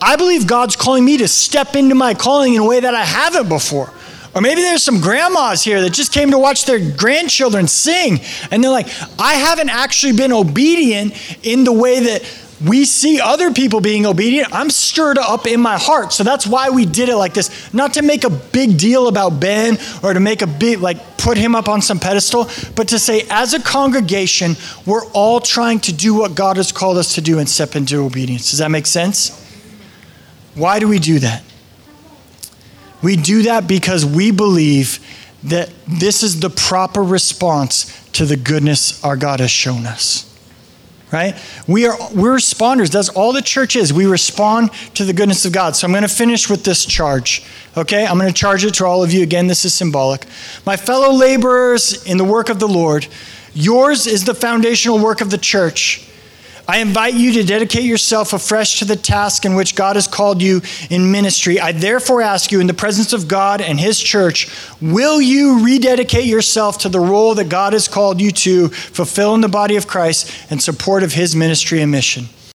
I 0.00 0.16
believe 0.16 0.46
God's 0.46 0.76
calling 0.76 1.04
me 1.04 1.18
to 1.18 1.28
step 1.28 1.76
into 1.76 1.94
my 1.94 2.14
calling 2.14 2.54
in 2.54 2.62
a 2.62 2.66
way 2.66 2.80
that 2.80 2.94
I 2.94 3.04
haven't 3.04 3.48
before. 3.48 3.92
Or 4.34 4.40
maybe 4.40 4.60
there's 4.60 4.82
some 4.82 5.00
grandmas 5.00 5.62
here 5.62 5.80
that 5.80 5.92
just 5.92 6.12
came 6.12 6.30
to 6.30 6.38
watch 6.38 6.64
their 6.64 6.78
grandchildren 6.96 7.66
sing. 7.66 8.20
And 8.50 8.62
they're 8.62 8.70
like, 8.70 8.88
I 9.18 9.34
haven't 9.34 9.70
actually 9.70 10.12
been 10.12 10.32
obedient 10.32 11.14
in 11.42 11.64
the 11.64 11.72
way 11.72 12.00
that 12.00 12.22
we 12.64 12.84
see 12.84 13.20
other 13.20 13.52
people 13.52 13.80
being 13.80 14.04
obedient, 14.04 14.52
I'm 14.52 14.70
stirred 14.70 15.18
up 15.18 15.46
in 15.46 15.60
my 15.60 15.78
heart. 15.78 16.12
So 16.12 16.24
that's 16.24 16.46
why 16.46 16.70
we 16.70 16.84
did 16.84 17.08
it 17.08 17.16
like 17.16 17.32
this. 17.32 17.72
Not 17.72 17.94
to 17.94 18.02
make 18.02 18.24
a 18.24 18.30
big 18.30 18.76
deal 18.76 19.08
about 19.08 19.40
Ben 19.40 19.78
or 20.02 20.12
to 20.12 20.20
make 20.20 20.42
a 20.42 20.46
big, 20.46 20.80
like, 20.80 21.16
put 21.16 21.38
him 21.38 21.54
up 21.54 21.68
on 21.68 21.80
some 21.80 21.98
pedestal, 21.98 22.48
but 22.76 22.88
to 22.88 22.98
say, 22.98 23.26
as 23.30 23.54
a 23.54 23.62
congregation, 23.62 24.56
we're 24.86 25.06
all 25.12 25.40
trying 25.40 25.80
to 25.80 25.92
do 25.92 26.14
what 26.14 26.34
God 26.34 26.56
has 26.56 26.70
called 26.70 26.98
us 26.98 27.14
to 27.14 27.22
do 27.22 27.38
and 27.38 27.48
step 27.48 27.76
into 27.76 27.96
obedience. 28.04 28.50
Does 28.50 28.58
that 28.58 28.70
make 28.70 28.86
sense? 28.86 29.36
Why 30.54 30.78
do 30.78 30.88
we 30.88 30.98
do 30.98 31.18
that? 31.20 31.42
We 33.02 33.16
do 33.16 33.42
that 33.42 33.66
because 33.66 34.04
we 34.04 34.30
believe 34.30 34.98
that 35.44 35.70
this 35.86 36.22
is 36.22 36.40
the 36.40 36.50
proper 36.50 37.02
response 37.02 38.08
to 38.12 38.26
the 38.26 38.36
goodness 38.36 39.02
our 39.02 39.16
God 39.16 39.40
has 39.40 39.50
shown 39.50 39.86
us 39.86 40.30
right? 41.12 41.34
We 41.66 41.86
are 41.86 41.96
we're 42.14 42.36
responders. 42.36 42.90
That's 42.90 43.08
all 43.08 43.32
the 43.32 43.42
church 43.42 43.76
is. 43.76 43.92
We 43.92 44.06
respond 44.06 44.70
to 44.94 45.04
the 45.04 45.12
goodness 45.12 45.44
of 45.44 45.52
God. 45.52 45.76
So 45.76 45.86
I'm 45.86 45.92
going 45.92 46.02
to 46.02 46.08
finish 46.08 46.48
with 46.48 46.64
this 46.64 46.84
charge. 46.84 47.44
Okay? 47.76 48.06
I'm 48.06 48.18
going 48.18 48.32
to 48.32 48.38
charge 48.38 48.64
it 48.64 48.74
to 48.74 48.86
all 48.86 49.02
of 49.02 49.12
you 49.12 49.22
again. 49.22 49.46
This 49.46 49.64
is 49.64 49.74
symbolic. 49.74 50.26
My 50.64 50.76
fellow 50.76 51.12
laborers 51.12 52.04
in 52.04 52.16
the 52.16 52.24
work 52.24 52.48
of 52.48 52.60
the 52.60 52.68
Lord, 52.68 53.06
yours 53.54 54.06
is 54.06 54.24
the 54.24 54.34
foundational 54.34 54.98
work 54.98 55.20
of 55.20 55.30
the 55.30 55.38
church. 55.38 56.06
I 56.70 56.78
invite 56.78 57.14
you 57.14 57.32
to 57.32 57.42
dedicate 57.42 57.82
yourself 57.82 58.32
afresh 58.32 58.78
to 58.78 58.84
the 58.84 58.94
task 58.94 59.44
in 59.44 59.56
which 59.56 59.74
God 59.74 59.96
has 59.96 60.06
called 60.06 60.40
you 60.40 60.62
in 60.88 61.10
ministry. 61.10 61.58
I 61.58 61.72
therefore 61.72 62.22
ask 62.22 62.52
you, 62.52 62.60
in 62.60 62.68
the 62.68 62.74
presence 62.74 63.12
of 63.12 63.26
God 63.26 63.60
and 63.60 63.80
His 63.80 63.98
church, 63.98 64.48
will 64.80 65.20
you 65.20 65.64
rededicate 65.64 66.26
yourself 66.26 66.78
to 66.78 66.88
the 66.88 67.00
role 67.00 67.34
that 67.34 67.48
God 67.48 67.72
has 67.72 67.88
called 67.88 68.20
you 68.20 68.30
to 68.30 68.68
fulfill 68.68 69.34
in 69.34 69.40
the 69.40 69.48
body 69.48 69.74
of 69.74 69.88
Christ 69.88 70.32
in 70.48 70.60
support 70.60 71.02
of 71.02 71.12
His 71.12 71.34
ministry 71.34 71.82
and 71.82 71.90
mission? 71.90 72.26